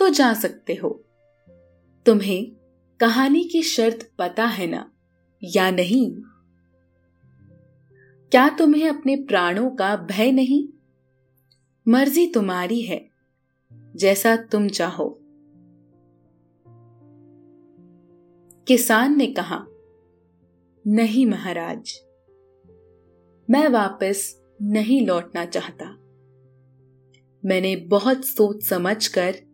तो 0.00 0.08
जा 0.08 0.34
सकते 0.34 0.74
हो। 0.74 1.04
तुम्हें 2.06 2.52
कहानी 3.00 3.44
की 3.44 3.62
शर्त 3.62 4.10
पता 4.18 4.44
है 4.44 4.66
ना, 4.66 4.92
या 5.44 5.70
नहीं? 5.70 6.10
क्या 8.32 8.48
तुम्हें 8.48 8.88
अपने 8.88 9.16
प्राणों 9.16 9.70
का 9.70 9.96
भय 9.96 10.32
नहीं? 10.32 10.68
मर्ज़ी 11.88 12.26
तुम्हारी 12.26 12.80
है, 12.80 13.10
जैसा 13.96 14.36
तुम 14.36 14.68
चाहो। 14.68 15.20
किसान 18.66 19.16
ने 19.16 19.26
कहा, 19.26 19.66
नहीं 20.86 21.26
महाराज, 21.26 22.00
मैं 23.50 23.68
वापस 23.68 24.42
नहीं 24.62 25.06
लौटना 25.06 25.44
चाहता। 25.44 25.86
मैंने 27.44 27.76
बहुत 27.76 28.24
सोच 28.24 28.62
समझकर 28.62 29.49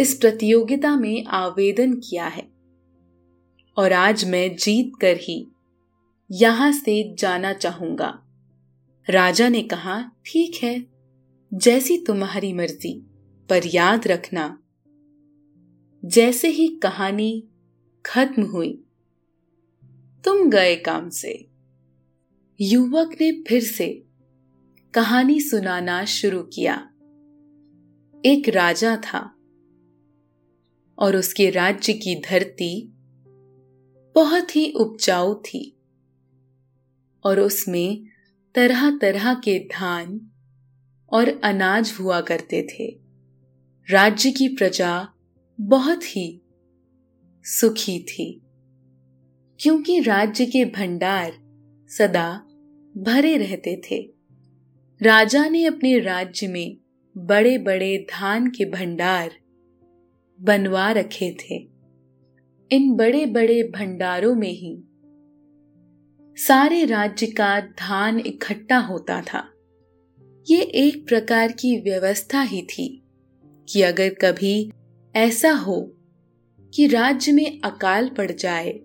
इस 0.00 0.14
प्रतियोगिता 0.14 0.96
में 0.96 1.24
आवेदन 1.24 1.94
किया 1.94 2.26
है। 2.26 2.52
और 3.76 3.92
आज 3.92 4.24
मैं 4.24 4.56
जीत 4.56 4.92
कर 5.00 5.16
ही 5.16 5.50
यहाँ 6.30 6.72
से 6.72 7.14
जाना 7.14 7.52
चाहूँगा। 7.52 8.20
राजा 9.10 9.48
ने 9.48 9.62
कहा, 9.62 10.02
ठीक 10.26 10.64
है, 10.64 10.86
जैसी 11.54 11.98
तुम्हारी 11.98 12.52
मर्ज़ी, 12.52 13.06
पर 13.50 13.60
याद 13.66 14.08
रखना। 14.08 14.58
जैसे 16.04 16.48
ही 16.48 16.68
कहानी 16.82 17.48
खत्म 18.06 18.42
हुई, 18.42 18.84
तुम 20.24 20.50
गए 20.50 20.76
काम 20.76 21.08
से। 21.08 21.46
युवक 22.60 23.16
ने 23.20 23.44
फिर 23.48 23.62
से 23.62 24.04
कहानी 24.94 25.40
सुनाना 25.40 26.04
शुरू 26.04 26.42
किया। 26.42 26.90
एक 28.24 28.42
राजा 28.48 28.96
था। 28.96 29.30
और 30.98 31.16
उसके 31.16 31.50
राज्य 31.50 31.92
की 31.92 32.14
धरती 32.20 32.92
बहुत 34.14 34.56
ही 34.56 34.72
उपजाऊ 34.72 35.34
थी 35.34 35.76
और 37.24 37.40
उसमें 37.40 38.04
तरह 38.54 38.98
तरह 38.98 39.34
के 39.34 39.58
धान 39.58 40.20
और 41.10 41.40
अनाज 41.44 41.96
हुआ 42.00 42.20
करते 42.20 42.62
थे। 42.62 42.86
राज्य 43.90 44.30
की 44.30 44.48
प्रजा 44.48 45.08
बहुत 45.60 46.16
ही 46.16 46.42
सुखी 47.44 47.98
थी, 48.02 48.42
क्योंकि 49.60 50.00
राज्य 50.00 50.46
के 50.46 50.64
भंडार 50.64 51.32
सदा 51.90 52.34
भरे 52.96 53.36
रहते 53.36 53.80
थे। 53.90 54.14
राजा 55.02 55.48
ने 55.48 55.64
अपने 55.64 55.98
राज्य 55.98 56.48
में 56.48 56.76
बड़े 57.18 57.58
बड़े 57.58 57.98
धान 57.98 58.46
के 58.46 58.64
भंडार 58.64 59.30
बनवा 60.40 60.92
रखे 60.92 61.36
थे। 61.40 61.68
इन 62.70 62.94
बड़े 62.94 63.26
बड़े 63.26 63.62
भंडारों 63.62 64.34
में 64.34 64.52
ही 64.52 64.84
सारे 66.36 66.84
राज्य 66.84 67.26
का 67.26 67.60
धान 67.60 68.20
इकट्ठा 68.20 68.78
होता 68.78 69.20
था। 69.20 69.50
ये 70.50 70.60
एक 70.60 71.08
प्रकार 71.08 71.52
की 71.52 71.80
व्यवस्था 71.80 72.42
ही 72.42 72.62
थी 72.62 73.02
कि 73.68 73.82
अगर 73.82 74.08
कभी 74.08 74.72
ऐसा 75.16 75.50
हो 75.50 75.96
कि 76.74 76.86
राज्य 76.86 77.32
में 77.32 77.60
अकाल 77.60 78.08
पड़ 78.08 78.32
जाए 78.32 78.80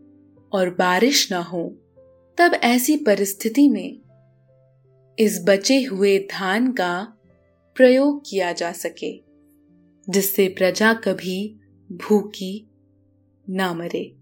और 0.54 0.70
बारिश 0.70 1.34
न 1.34 1.36
हो, 1.36 1.78
तब 2.38 2.52
ऐसी 2.64 2.98
परिस्थिति 2.98 3.70
में 3.70 4.00
इस 5.20 5.46
बचे 5.48 5.84
हुए 5.84 6.20
धान 6.20 6.72
का 6.72 7.18
प्रयोग 7.76 8.24
किया 8.30 8.52
जा 8.52 8.72
सके। 8.72 9.29
जिससे 10.10 10.48
प्रजा 10.48 10.94
कभी 10.94 11.60
भूखी 11.92 12.70
ना 13.50 13.74
मरे। 13.74 14.16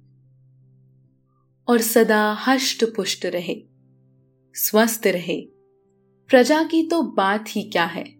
और 1.67 1.81
सदा 1.81 2.33
हष्ट 2.47 2.85
पुष्ट 2.95 3.25
रहे, 3.25 3.63
स्वस्थ 4.55 5.07
रहे। 5.07 5.41
प्रजा 6.27 6.63
की 6.63 6.83
तो 6.83 7.01
बात 7.01 7.45
ही 7.49 7.63
क्या 7.63 7.85
है? 7.85 8.17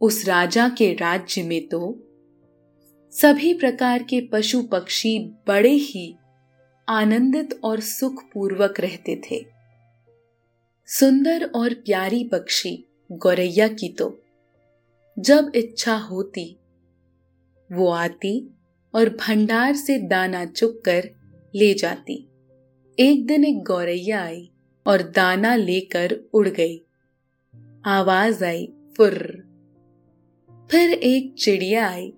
उस 0.00 0.24
राजा 0.26 0.68
के 0.68 0.92
राज्य 0.92 1.42
में 1.42 1.68
तो 1.68 2.08
सभी 3.10 3.54
प्रकार 3.54 4.02
के 4.02 4.20
पशु 4.20 4.62
पक्षी 4.62 5.18
बड़े 5.18 5.72
ही 5.72 6.16
आनंदित 6.88 7.60
और 7.64 7.80
सुखपूर्वक 7.80 8.80
रहते 8.80 9.22
थे। 9.30 9.46
सुंदर 10.86 11.44
और 11.44 11.74
प्यारी 11.74 12.24
पक्षी 12.24 12.84
गौरैया 13.12 13.68
की 13.68 13.88
तो 13.88 14.21
जब 15.18 15.52
इच्छा 15.54 15.96
होती। 15.96 16.58
वो 17.72 17.88
आती 17.88 18.50
और 18.94 19.08
भंडार 19.08 19.74
से 19.74 19.98
दाना 19.98 20.44
चुक 20.44 20.82
कर 20.84 21.10
ले 21.54 21.74
जाती। 21.74 22.28
एक 22.98 23.26
दिन 23.26 23.44
एक 23.44 23.62
गौरैया 23.62 24.24
आई 24.24 24.50
और 24.86 25.02
दाना 25.02 25.56
लेकर 25.56 26.30
उड़ 26.34 26.48
गई। 26.48 26.86
आवाज़ 27.84 28.44
आई 28.44 28.72
फुर 28.96 29.12
फिर 30.70 30.90
एक 30.90 31.34
चिड़िया 31.38 31.88
आई 31.88 32.08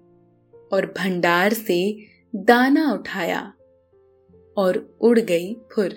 और 0.72 0.94
भंडार 0.98 1.52
से 1.52 1.98
दाना 2.37 2.92
उठाया 2.92 3.54
और 4.57 4.98
उड़ 5.00 5.18
गई 5.18 5.54
फुर 5.54 5.88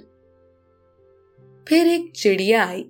फिर 1.68 1.88
एक 1.88 2.12
चिड़िया 2.16 2.66
आई 2.66 2.84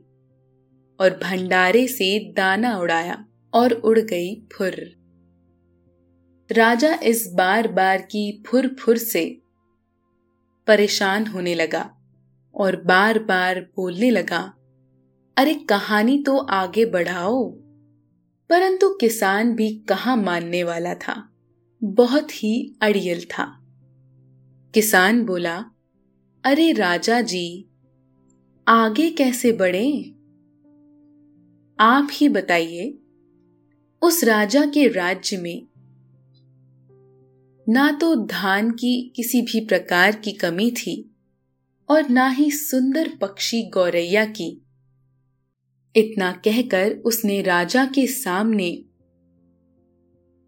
और 1.00 1.20
भंडारे 1.24 1.88
से 1.88 2.34
दाना 2.34 2.78
उड़ाया। 2.78 3.27
और 3.58 3.72
उड़ 3.74 4.00
गई 4.00 4.48
फुर। 4.54 4.98
राजा 6.52 7.00
इस 7.04 7.32
बार 7.34 7.67
बार 7.67 8.02
की 8.02 8.43
फुर 8.48 8.67
फुर 8.67 8.98
से 8.98 9.41
परेशान 10.67 11.28
होने 11.28 11.56
लगा 11.56 11.98
और 12.56 12.76
बार 12.76 13.20
बार 13.20 13.62
बोलने 13.62 14.10
लगा, 14.10 14.54
अरे, 15.38 15.54
कहानी 15.54 16.24
तो 16.24 16.38
आगे 16.38 16.86
बढ़ाओ। 16.86 17.50
परंतु 18.50 18.89
किसान 18.89 19.56
भी 19.56 19.76
कहा 19.76 20.15
मानने 20.15 20.63
वाला 20.63 20.93
था? 20.93 21.30
बहुत 21.84 22.43
ही 22.43 22.76
अड़ियल 22.82 23.22
था। 23.22 23.65
किसान 24.74 25.26
बोला, 25.26 25.65
अरे, 26.43 26.72
राजा 26.72 27.22
जी, 27.22 27.67
आगे 28.67 29.10
कैसे 29.10 29.52
बढ़े? 29.52 30.13
आप 31.80 32.08
ही 32.12 32.30
बताइए 32.30 33.00
उस 34.02 34.24
राजा 34.24 34.66
के 34.66 34.88
राज्य 34.88 35.38
में। 35.38 35.68
ना 37.68 37.90
तो 37.92 38.16
धान 38.26 38.72
की 38.72 39.14
किसी 39.16 39.42
भी 39.42 39.66
प्रकार 39.66 40.16
की 40.16 40.32
कमी 40.32 40.70
थी, 40.72 41.16
और 41.90 42.10
ना 42.10 42.28
ही 42.30 42.50
सुंदर 42.52 43.10
पक्षी 43.22 43.62
गौरैया 43.64 44.26
की। 44.26 44.50
इतना 45.96 46.32
कहकर 46.46 46.92
उसने 47.06 47.42
राजा 47.42 47.86
के 47.86 48.06
सामने 48.08 48.72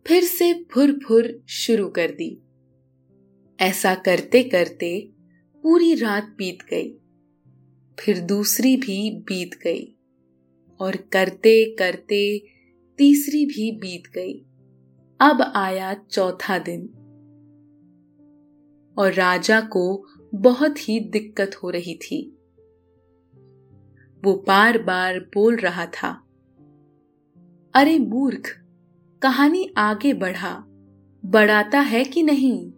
फिर 0.06 0.24
से 0.24 0.54
फुर 0.72 0.92
फुर 1.08 1.28
शुरू 1.50 1.88
कर 1.90 2.12
दी। 2.12 2.32
ऐसा 3.60 3.94
करते 3.96 4.44
करते 4.44 4.92
पूरी 5.64 5.94
रात 5.96 6.36
बीत 6.38 6.62
गई, 6.70 6.92
फिर 7.98 8.20
दूसरी 8.20 8.76
भी 8.78 9.10
बीत 9.12 9.60
गई, 9.64 9.84
और 10.80 10.96
करते 11.14 11.54
करते 11.76 12.22
तीसरी 13.00 13.46
भी 13.46 13.72
बीत 13.72 14.04
गई। 14.16 14.34
अब 15.20 15.54
आया 15.56 15.94
चौथा 15.94 16.58
दिन। 16.60 16.82
और 18.98 19.14
राजा 19.14 19.62
को 19.62 20.06
बहुत 20.36 20.90
ही 20.90 21.00
दिक्कत 21.00 21.52
हो 21.64 21.70
रही 21.70 21.96
थी। 21.96 22.38
वो 24.24 24.44
बार 24.48 24.84
बार 24.84 25.20
बोल 25.20 25.56
रहा 25.56 25.86
था, 25.86 26.10
अरे 27.74 28.00
मूर्ख, 28.00 28.66
कहानी 29.22 29.74
आगे 29.78 30.14
बढ़ा, 30.14 30.64
बढ़ाता 31.26 31.80
है 31.80 32.04
कि 32.04 32.24
नहीं? 32.24 32.72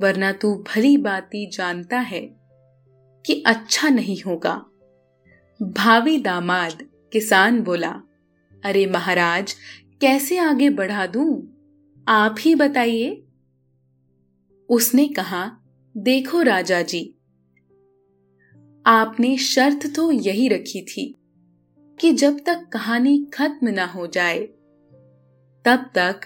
वरना 0.00 0.32
तू 0.32 0.54
भली 0.54 0.96
बाती 0.96 1.50
जानता 1.50 1.98
है 1.98 2.36
कि 3.26 3.42
अच्छा 3.46 3.88
नहीं 3.88 4.22
होगा। 4.22 4.66
भावी 5.62 6.18
दामाद 6.18 6.88
किसान 7.12 7.62
बोला 7.62 8.02
अरे 8.64 8.86
महाराज, 8.86 9.52
कैसे 10.00 10.38
आगे 10.38 10.70
बढ़ा 10.70 11.06
दूँ? 11.06 11.42
आप 12.08 12.36
ही 12.40 12.54
बताइए। 12.54 13.22
उसने 14.68 15.08
कहा, 15.08 15.56
देखो 15.96 16.42
राजा 16.42 16.82
जी, 16.82 17.14
आपने 18.86 19.36
शर्त 19.36 19.96
तो 19.96 20.10
यही 20.12 20.48
रखी 20.48 20.82
थी 20.82 21.14
कि 22.00 22.12
जब 22.12 22.40
तक 22.46 22.68
कहानी 22.72 23.26
खत्म 23.34 23.68
ना 23.68 23.84
हो 23.84 24.06
जाए, 24.06 24.38
तब 25.64 25.90
तक 25.94 26.20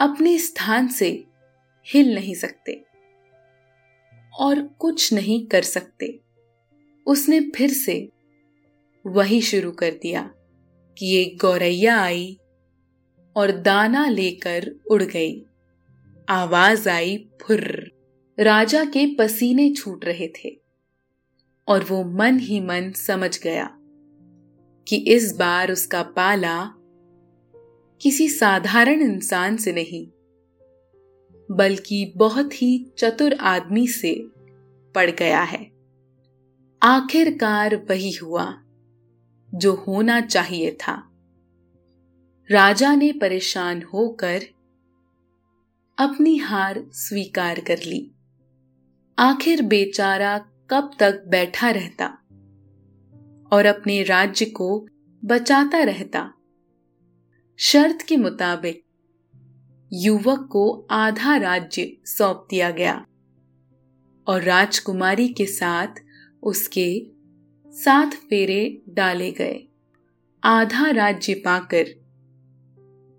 अपने 0.00 0.38
स्थान 0.38 0.88
से 0.88 1.26
हिल 1.86 2.14
नहीं 2.14 2.34
सकते 2.34 2.84
और 4.38 4.62
कुछ 4.62 5.12
नहीं 5.12 5.46
कर 5.46 5.62
सकते। 5.62 6.20
उसने 7.06 7.40
फिर 7.40 7.70
से 7.70 8.12
वही 9.06 9.40
शुरू 9.40 9.72
कर 9.72 9.90
दिया। 9.90 10.30
कि 10.98 11.16
एक 11.22 11.38
गौरैया 11.40 12.00
आई 12.00 12.38
और 13.36 13.50
दाना 13.50 14.08
लेकर 14.08 14.70
उड़ 14.90 15.02
गई। 15.02 15.44
आवाज़ 16.28 16.88
आई 16.88 17.28
फुर्र। 17.42 17.90
राजा 18.40 18.84
के 18.84 19.14
पसीने 19.14 19.74
छूट 19.74 20.04
रहे 20.04 20.28
थे 20.28 20.60
और 21.68 21.84
वो 21.84 22.04
मन 22.04 22.38
ही 22.38 22.60
मन 22.60 22.90
समझ 22.90 23.40
गया 23.42 23.76
कि 24.88 24.96
इस 24.96 25.36
बार 25.36 25.72
उसका 25.72 26.02
पाला 26.02 26.64
किसी 28.00 28.28
साधारण 28.28 29.00
इंसान 29.02 29.56
से 29.56 29.72
नहीं, 29.72 30.06
बल्कि 31.56 32.12
बहुत 32.16 32.62
ही 32.62 32.86
चतुर 32.98 33.34
आदमी 33.34 33.86
से 33.88 34.14
पड़ 34.94 35.10
गया 35.10 35.42
है। 35.42 35.70
आखिरकार 36.82 37.76
वही 37.76 38.12
हुआ। 38.12 38.63
जो 39.54 39.74
होना 39.74 40.20
चाहिए 40.20 40.70
था। 40.70 41.10
राजा 42.50 42.94
ने 42.94 43.12
परेशान 43.12 43.82
होकर 43.82 44.42
अपनी 45.98 46.36
हार 46.36 46.86
स्वीकार 46.92 47.60
कर 47.60 47.78
ली। 47.78 48.10
आखिर 49.18 49.62
बेचारा 49.62 50.38
कब 50.70 50.90
तक 51.00 51.24
बैठा 51.28 51.70
रहता 51.70 52.06
और 53.52 53.66
अपने 53.66 54.02
राज्य 54.02 54.44
को 54.44 54.88
बचाता 55.24 55.78
रहता। 55.78 56.34
शर्त 57.56 58.02
के 58.02 58.16
मुताबिक 58.16 58.84
युवक 59.92 60.48
को 60.52 60.86
आधा 60.90 61.36
राज्य 61.36 61.96
सौंप 62.04 62.46
दिया 62.50 62.70
गया 62.70 63.06
और 64.26 64.42
राजकुमारी 64.42 65.28
के 65.28 65.46
साथ 65.46 65.86
उसके 66.42 67.13
सात 67.74 68.14
फेरे 68.14 68.82
डाले 68.88 69.32
गए। 69.32 69.68
आधा 70.44 70.90
राज्य 70.90 71.34
पाकर 71.34 71.86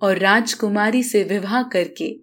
और 0.01 0.17
राजकुमारी 0.17 1.03
से 1.03 1.23
विवाह 1.23 1.63
करके 1.63 2.19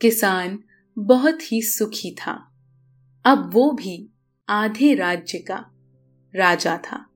किसान 0.00 0.58
बहुत 0.98 1.52
ही 1.52 1.62
सुखी 1.62 2.10
था। 2.10 2.52
अब 3.24 3.50
वो 3.54 3.72
भी 3.72 4.08
आधे 4.48 4.94
राज्य 4.94 5.38
का 5.38 5.70
राजा 6.36 6.76
था 6.76 7.06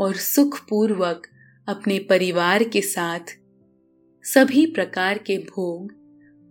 और 0.00 0.14
सुखपूर्वक 0.14 1.26
अपने 1.68 1.98
परिवार 1.98 2.64
के 2.64 2.80
साथ 2.80 3.38
सभी 4.22 4.66
प्रकार 4.66 5.18
के 5.18 5.38
भोग 5.38 5.92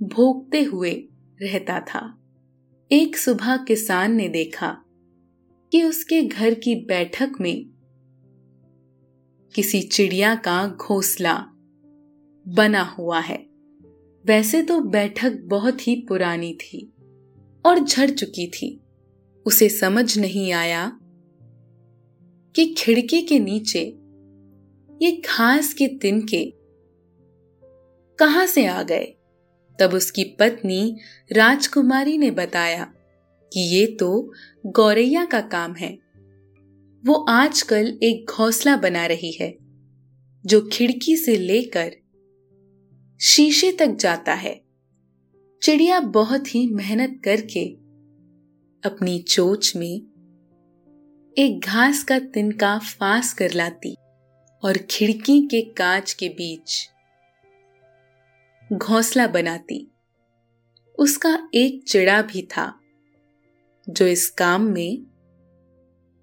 भोगते 0.04 0.64
हुए 0.64 0.94
रहता 1.42 1.80
था। 1.80 2.20
एक 2.92 3.18
सुबह 3.18 3.58
किसान 3.58 4.12
ने 4.12 4.30
देखा 4.30 4.80
कि 5.74 5.84
उसके 5.84 6.22
घर 6.22 6.54
की 6.54 6.76
बैठक 6.76 7.32
में 7.42 7.66
किसी 9.56 9.82
चिड़िया 9.82 10.36
का 10.36 10.68
घोंसला 10.68 11.46
बना 12.48 12.82
हुआ 12.82 13.20
है। 13.20 13.46
वैसे 14.26 14.62
तो 14.62 14.80
बैठक 14.80 15.34
बहुत 15.34 15.88
ही 15.88 15.96
पुरानी 15.96 16.54
थी 16.54 16.94
और 17.66 17.80
झड़ 17.80 18.10
चुकी 18.10 18.48
थी। 18.48 18.82
उसे 19.46 19.70
समझ 19.70 20.20
नहीं 20.20 20.52
आया 20.52 21.00
कि 22.56 22.76
खिड़की 22.78 23.22
के 23.22 23.40
नीचे 23.40 23.82
ये 25.02 25.12
घास 25.12 25.74
के 25.74 25.88
तिनके 25.88 26.54
कहाँ 28.20 28.46
से 28.46 28.66
आ 28.66 28.84
गए। 28.84 29.06
तब 29.80 29.94
उसकी 29.94 30.24
पत्नी 30.24 30.98
राजकुमारी 31.32 32.18
ने 32.18 32.32
बताया 32.32 32.94
कि 33.54 33.60
ये 33.60 33.86
तो 33.88 34.34
गौरैया 34.66 35.26
का 35.26 35.42
काम 35.42 35.76
है। 35.76 36.00
वो 37.06 37.14
आजकल 37.14 38.00
एक 38.04 38.32
घोंसला 38.32 38.78
बना 38.78 39.06
रही 39.06 39.32
है, 39.32 39.58
जो 40.46 40.70
खिड़की 40.74 41.18
से 41.18 41.36
लेकर 41.38 41.92
शीशे 43.22 43.72
तक 43.72 43.88
जाता 43.88 44.34
है। 44.34 44.62
चिड़िया 45.64 46.00
बहुत 46.00 46.56
ही 46.56 46.68
मेहनत 46.68 47.22
करके 47.24 47.66
अपनी 48.84 49.20
चोच 49.20 49.76
में 49.76 50.02
एक 51.38 51.62
घास 51.66 52.04
का 52.04 52.20
तिनका 52.20 52.80
फांस 52.80 53.34
कर 53.34 53.54
लाती 53.54 53.96
और 54.64 54.78
खिड़की 54.90 55.42
के 55.42 55.62
कांच 55.62 56.14
के 56.14 56.30
बीच 56.30 56.90
घोंसला 58.74 59.28
बनाती। 59.28 59.92
उसका 61.00 61.50
एक 61.54 61.84
चिड़ा 61.88 62.22
भी 62.22 62.42
था। 62.42 62.80
जो 63.90 64.08
इस 64.08 64.30
काम 64.30 64.62
में 64.62 65.06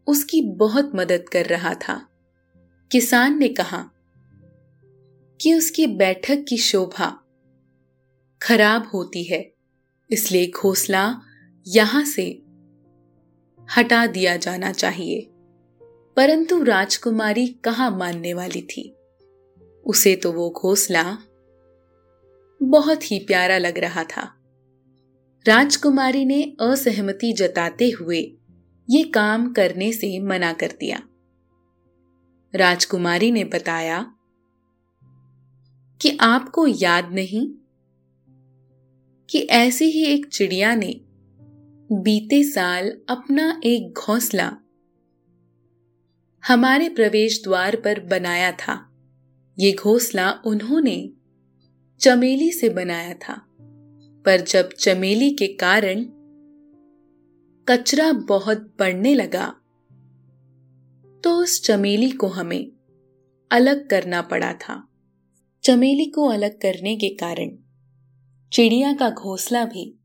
उसकी 0.06 0.42
बहुत 0.42 0.92
मदद 0.94 1.28
कर 1.32 1.46
रहा 1.46 1.74
था। 1.74 2.08
किसान 2.92 3.38
ने 3.38 3.48
कहा 3.48 3.90
कि 5.40 5.54
उसकी 5.54 5.86
बैठक 5.86 6.44
की 6.48 6.56
शोभा 6.56 7.22
खराब 8.42 8.90
होती 8.94 9.24
है, 9.24 9.52
इसलिए 10.10 10.50
घोसला 10.50 11.20
यहाँ 11.68 12.04
से 12.04 12.42
हटा 13.76 14.06
दिया 14.06 14.36
जाना 14.36 14.72
चाहिए। 14.72 15.30
परंतु 16.16 16.62
राजकुमारी 16.62 17.46
कहाँ 17.46 17.90
मानने 17.90 18.34
वाली 18.34 18.62
थी? 18.62 18.96
उसे 19.86 20.16
तो 20.16 20.32
वो 20.32 20.50
घोसला 20.50 21.18
बहुत 22.62 23.10
ही 23.10 23.18
प्यारा 23.18 23.58
लग 23.58 23.78
रहा 23.78 24.04
था। 24.04 24.39
राजकुमारी 25.46 26.24
ने 26.24 26.56
असहमति 26.60 27.32
जताते 27.32 27.90
हुए 27.90 28.20
ये 28.90 29.02
काम 29.02 29.52
करने 29.52 29.92
से 29.92 30.20
मना 30.20 30.52
कर 30.52 30.68
दिया। 30.80 31.02
राजकुमारी 32.54 33.30
ने 33.30 33.44
बताया, 33.44 34.14
कि 36.00 36.18
आपको 36.20 36.66
याद 36.66 37.12
नहीं 37.12 37.50
कि 39.30 39.38
ऐसी 39.38 39.84
ही 39.84 40.04
एक 40.04 40.26
चिड़िया 40.26 40.74
ने 40.74 41.00
बीते 41.92 42.44
साल 42.44 42.98
अपना 43.08 43.60
एक 43.64 43.94
घोंसला 44.06 44.56
हमारे 46.46 46.88
प्रवेश 46.88 47.44
द्वार 47.44 47.76
पर 47.76 48.00
बनाया 48.00 48.52
था। 48.52 48.92
ये 49.58 49.72
घोंसला 49.72 50.32
उन्होंने 50.46 51.10
चमेली 52.00 52.52
से 52.52 52.68
बनाया 52.68 53.14
था। 53.14 53.46
पर 54.26 54.40
जब 54.40 54.68
चमेली 54.68 55.30
के 55.30 55.46
कारण 55.46 56.04
कचरा 57.68 58.12
बहुत 58.12 58.76
बढ़ने 58.78 59.14
लगा 59.14 59.54
तो 61.24 61.42
उस 61.42 61.62
चमेली 61.62 62.10
को 62.10 62.26
हमें 62.26 62.72
अलग 63.50 63.88
करना 63.88 64.22
पड़ा 64.22 64.52
था। 64.52 64.88
चमेली 65.62 66.04
को 66.04 66.28
अलग 66.28 66.60
करने 66.60 66.96
के 66.96 67.08
कारण 67.08 67.50
चिड़िया 68.52 68.92
का 68.92 69.10
घोंसला 69.10 69.64
भी 69.64 69.98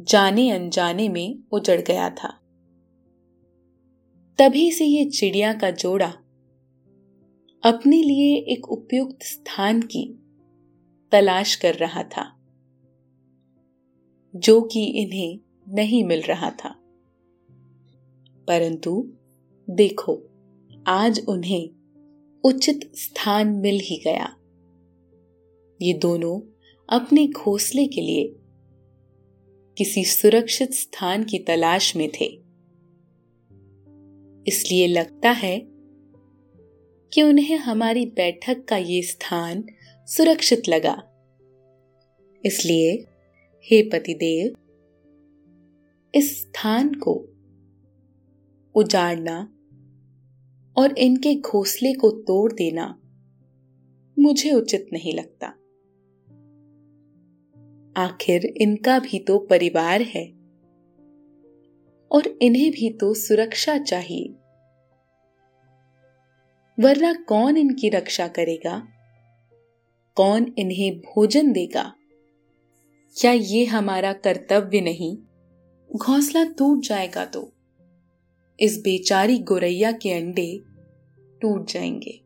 जाने 0.00 0.50
अनजाने 0.50 1.08
में 1.08 1.38
उजड़ 1.52 1.80
गया 1.80 2.10
था। 2.10 2.28
तभी 4.38 4.72
से 4.72 4.84
ये 4.84 5.04
चिड़िया 5.04 5.54
का 5.54 5.70
जोड़ा 5.70 6.12
अपने 7.62 8.02
लिए 8.02 8.36
एक 8.36 8.68
उपयुक्त 8.68 9.22
स्थान 9.22 9.82
की 9.82 10.18
तलाश 11.12 11.54
कर 11.54 11.74
रहा 11.74 12.02
था। 12.02 12.33
जो 14.36 14.62
कि 14.62 14.84
इन्हें 14.84 15.40
नहीं 15.68 16.04
मिल 16.04 16.20
रहा 16.20 16.50
था। 16.50 16.68
परंतु 18.48 19.12
देखो, 19.70 20.22
आज 20.86 21.26
उन्हें 21.28 21.70
उचित 22.44 22.92
स्थान 22.96 23.48
मिल 23.48 23.80
ही 23.80 23.96
गया। 24.04 24.36
ये 25.82 25.92
दोनों 25.92 26.40
अपने 26.88 27.26
घोंसले 27.26 27.86
के 27.86 28.00
लिए 28.00 28.36
किसी 29.78 30.04
सुरक्षित 30.04 30.72
स्थान 30.72 31.24
की 31.24 31.38
तलाश 31.38 31.96
में 31.96 32.08
थे। 32.08 32.44
इसलिए 34.46 34.86
लगता 34.86 35.30
है 35.30 35.66
कि 37.12 37.22
उन्हें 37.22 37.56
हमारी 37.56 38.06
बैठक 38.06 38.64
का 38.64 38.76
ये 38.76 39.02
स्थान 39.02 39.64
सुरक्षित 40.06 40.68
लगा। 40.68 41.02
इसलिए 42.44 43.06
हे 43.70 43.82
पतिदेव, 43.82 44.54
इस 46.14 46.40
स्थान 46.40 46.94
को 46.94 47.12
उजाड़ना 48.74 49.54
और 50.76 50.98
इनके 50.98 51.40
घोंसले 51.40 51.92
को 51.92 52.10
तोड़ 52.10 52.52
देना 52.52 53.00
मुझे 54.18 54.52
उचित 54.52 54.86
नहीं 54.92 55.14
लगता। 55.14 55.46
आखिर 58.00 58.44
इनका 58.44 58.98
भी 58.98 59.18
तो 59.18 59.38
परिवार 59.38 60.02
है 60.02 60.26
और 62.12 62.38
इन्हें 62.42 62.70
भी 62.70 62.90
तो 62.90 63.14
सुरक्षा 63.14 63.78
चाहिए। 63.78 64.28
वरना 66.80 67.14
कौन 67.14 67.56
इनकी 67.56 67.88
रक्षा 67.88 68.28
करेगा? 68.28 68.88
कौन 70.14 70.54
इन्हें 70.58 71.00
भोजन 71.00 71.52
देगा? 71.52 71.94
क्या 73.20 73.32
ये 73.32 73.64
हमारा 73.64 74.12
कर्तव्य 74.12 74.80
नहीं? 74.80 75.18
घोंसला 75.96 76.44
टूट 76.44 76.82
जाएगा 76.82 77.24
तो। 77.24 77.52
इस 78.60 78.80
बेचारी 78.80 79.38
गोरैया 79.38 79.92
के 79.92 80.12
अंडे 80.12 80.62
टूट 81.40 81.70
जाएँगे। 81.70 82.20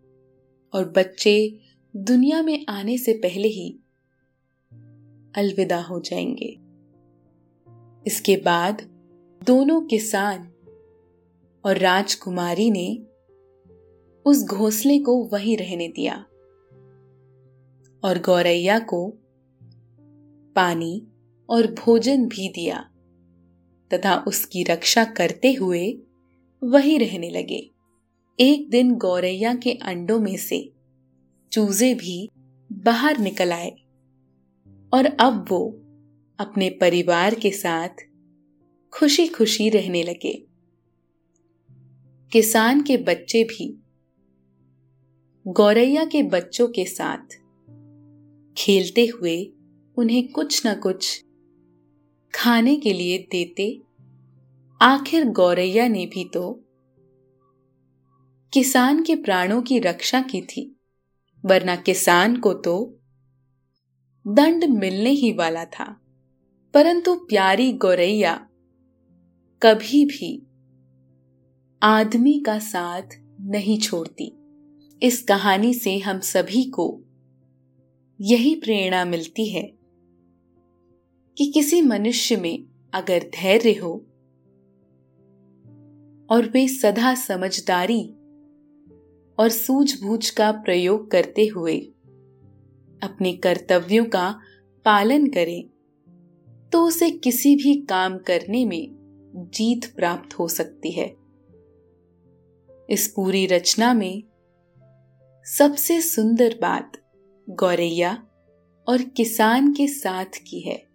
और 0.73 0.89
बच्चे 0.89 1.59
दुनिया 1.97 2.43
में 2.43 2.67
आने 2.69 2.99
से 2.99 3.13
पहले 3.13 3.49
ही 3.49 3.79
अलविदा 5.35 5.81
हो 5.81 6.01
जाएँगे। 6.01 6.59
इसके 8.07 8.37
बाद 8.37 8.83
दोनों 9.47 9.81
किसान 9.81 10.53
और 11.65 11.79
राजकुमारी 11.79 12.71
ने 12.71 13.03
उस 14.25 14.45
घोंसले 14.45 14.99
को 14.99 15.25
वहीं 15.25 15.57
रहने 15.57 15.89
दिया। 15.89 16.17
और 18.05 18.23
गौरैया 18.27 18.79
को 18.79 19.15
पानी 20.59 21.07
और 21.49 21.67
भोजन 21.75 22.27
भी 22.27 22.49
दिया। 22.49 22.79
तथा 23.95 24.25
उसकी 24.29 24.63
रक्षा 24.63 25.05
करते 25.05 25.53
हुए 25.53 25.99
वही 26.63 26.99
रहने 26.99 27.31
लगे। 27.31 27.71
एक 28.41 28.69
दिन 28.71 28.95
गौरैया 28.95 29.55
के 29.55 29.73
अंडों 29.73 30.21
में 30.21 30.37
से 30.37 30.73
चूजे 31.53 31.95
भी 31.95 32.29
बाहर 32.73 33.19
निकल 33.19 33.53
आए 33.53 33.71
और 34.93 35.07
अब 35.21 35.47
वो 35.51 35.61
अपने 36.39 36.71
परिवार 36.71 37.35
के 37.35 37.51
साथ 37.51 37.89
खुशी 38.93 39.27
खुशी 39.29 39.69
रहने 39.69 40.03
लगे। 40.03 40.33
किसान 42.33 42.83
के 42.83 42.97
बच्चे 42.97 43.45
भी 43.45 43.83
गौरैया 45.47 46.05
के 46.05 46.23
बच्चों 46.23 46.69
के 46.69 46.85
साथ 46.85 47.35
खेलते 48.57 49.07
हुए 49.07 49.53
उन्हें 49.99 50.33
कुछ 50.33 50.67
न 50.67 50.75
कुछ 50.75 51.25
खाने 52.35 52.77
के 52.77 52.93
लिए 52.93 53.19
देते। 53.19 53.81
आखिर 54.83 55.29
गौरैया 55.29 55.89
ने 55.89 56.07
भी 56.07 56.25
तो 56.25 56.65
किसान 58.53 59.03
के 59.03 59.17
प्राणों 59.17 59.63
की 59.63 59.79
रक्षा 59.79 60.23
की 60.23 60.43
थी, 60.43 60.77
वरना 61.45 61.77
किसान 61.77 62.37
को 62.37 62.55
तो 62.55 62.99
दंड 64.27 64.65
मिलने 64.65 65.11
ही 65.11 65.33
वाला 65.33 65.65
था। 65.65 66.01
परंतु 66.75 67.15
प्यारी 67.15 67.73
गौरैया 67.73 68.49
कभी 69.63 70.05
भी 70.05 70.47
आदमी 71.83 72.43
का 72.47 72.59
साथ 72.59 73.09
नहीं 73.41 73.79
छोड़ती। 73.79 74.33
इस 75.03 75.23
कहानी 75.23 75.75
से 75.75 75.99
हम 75.99 76.21
सभी 76.21 76.65
को 76.65 77.03
यही 78.21 78.55
प्रेरणा 78.55 79.05
मिलती 79.05 79.49
है। 79.49 79.78
कि 81.39 81.47
किसी 81.47 81.83
मनुष्य 81.83 82.37
में 82.37 82.65
अगर 82.95 83.19
धैर्य 83.19 83.73
हो 83.73 84.07
और 86.31 86.51
वे 86.55 86.69
सदा 86.69 87.15
समझदारी 87.15 88.09
और 89.39 89.49
सूझबूझ 89.49 90.31
का 90.31 90.53
प्रयोग 90.53 91.11
करते 91.11 91.47
हुए 91.47 91.79
अपने 93.03 93.33
कर्तव्यों 93.33 94.05
का 94.05 94.41
पालन 94.85 95.27
करें 95.27 95.69
तो 96.73 96.85
उसे 96.85 97.11
किसी 97.11 97.57
भी 97.57 97.75
काम 97.81 98.19
करने 98.19 98.65
में 98.65 98.89
जीत 99.55 99.95
प्राप्त 99.97 100.39
हो 100.39 100.49
सकती 100.49 100.91
है। 100.91 101.17
इस 102.91 103.13
पूरी 103.17 103.47
रचना 103.47 103.95
में 103.95 104.23
सबसे 105.47 106.01
सुंदर 106.01 106.59
बात 106.63 106.93
गौरैया 107.51 108.27
और 108.89 109.03
किसान 109.03 109.73
के 109.73 109.89
साथ 109.89 110.39
की 110.47 110.61
है। 110.61 110.88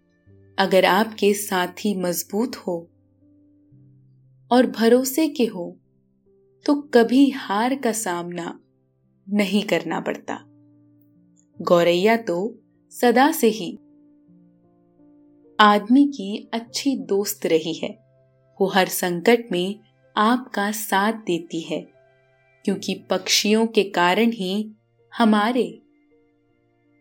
अगर 0.58 0.84
आपके 0.84 1.32
साथी 1.34 1.94
मज़बूत 1.94 2.56
हो 2.56 2.76
और 4.50 4.66
भरोसे 4.70 5.28
के 5.28 5.44
हो 5.44 5.64
तो 6.66 6.74
कभी 6.94 7.28
हार 7.30 7.74
का 7.74 7.92
सामना 7.92 8.58
नहीं 9.26 9.62
करना 9.62 10.00
पड़ता। 10.00 10.38
गौरैया 11.58 12.16
तो 12.16 12.36
सदा 12.92 13.30
से 13.32 13.48
ही 13.48 13.72
आदमी 15.58 16.06
की 16.06 16.48
अच्छी 16.54 16.96
दोस्त 16.96 17.46
रही 17.46 17.74
है। 17.74 17.90
वो 18.60 18.68
हर 18.68 18.88
संकट 18.88 19.52
में 19.52 19.80
आपका 20.16 20.70
साथ 20.72 21.12
देती 21.12 21.60
है, 21.60 21.80
क्योंकि 22.64 22.94
पक्षियों 23.10 23.66
के 23.66 23.84
कारण 23.90 24.30
ही 24.30 24.70
हमारे 25.12 25.66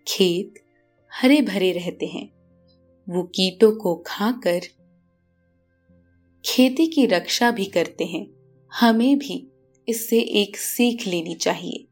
खेत 0.08 0.64
हरे 1.12 1.42
भरे 1.42 1.72
रहते 1.72 2.06
हैं। 2.06 2.33
वो 3.10 3.24
कीटों 3.24 3.72
को 3.72 4.04
खाकर 4.08 4.62
खेती 6.46 6.88
की 6.88 7.06
रक्षा 7.06 7.52
भी 7.52 7.66
करते 7.66 8.06
हैं। 8.06 8.28
हमें 8.74 9.18
भी 9.18 9.48
इससे 9.88 10.20
एक 10.20 10.58
सीख 10.58 11.08
लेनी 11.08 11.36
चाहिए। 11.36 11.88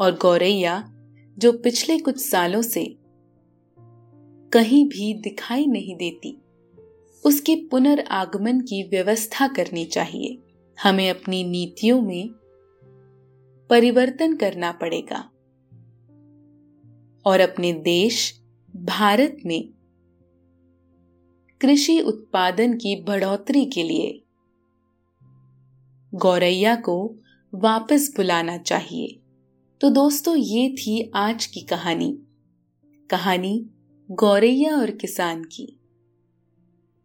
और 0.00 0.16
गौरैया, 0.16 0.94
जो 1.38 1.52
पिछले 1.52 1.98
कुछ 1.98 2.30
सालों 2.30 2.62
से 2.62 2.96
कहीं 4.52 4.88
भी 4.88 5.14
दिखाई 5.14 5.66
नहीं 5.66 5.96
देती, 5.96 6.42
उसके 7.24 7.56
पुनर्आगमन 7.56 8.60
की 8.60 8.82
व्यवस्था 8.82 9.48
करनी 9.48 9.84
चाहिए। 9.84 10.38
हमें 10.82 11.10
अपनी 11.10 11.44
नीतियों 11.44 12.02
में 12.02 12.28
परिवर्तन 13.70 14.36
करना 14.36 14.72
पड़ेगा। 14.72 15.30
और 17.26 17.40
अपने 17.40 17.72
देश, 17.72 18.42
भारत 18.76 19.36
में 19.46 19.77
कृषि 21.60 22.00
उत्पादन 22.00 22.74
की 22.74 23.02
बढ़ोतरी 23.02 23.66
के 23.66 23.82
लिए। 23.82 24.22
गौरैया 26.14 26.76
को 26.76 27.16
वापस 27.54 28.12
बुलाना 28.16 28.58
चाहिए। 28.58 29.20
तो 29.80 29.90
दोस्तों, 29.90 30.36
ये 30.36 30.70
थी 30.70 31.12
आज 31.14 31.46
की 31.46 31.60
कहानी। 31.60 32.18
कहानी 33.10 33.70
गौरैया 34.10 34.76
और 34.76 34.90
किसान 34.90 35.44
की। 35.44 35.80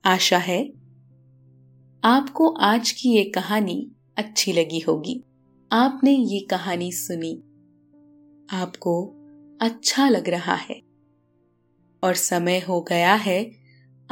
आशा 0.05 0.37
है 0.37 0.73
आपको 2.03 2.49
आज 2.49 2.91
की 2.91 3.09
ये 3.09 3.23
कहानी 3.23 3.91
अच्छी 4.17 4.53
लगी 4.53 4.79
होगी। 4.79 5.23
आपने 5.71 6.11
ये 6.11 6.39
कहानी 6.39 6.91
सुनी। 6.91 7.35
आपको 8.49 9.15
अच्छा 9.61 10.09
लग 10.09 10.29
रहा 10.29 10.55
है। 10.55 10.81
और 12.03 12.13
समय 12.13 12.59
हो 12.59 12.81
गया 12.81 13.15
है 13.15 13.62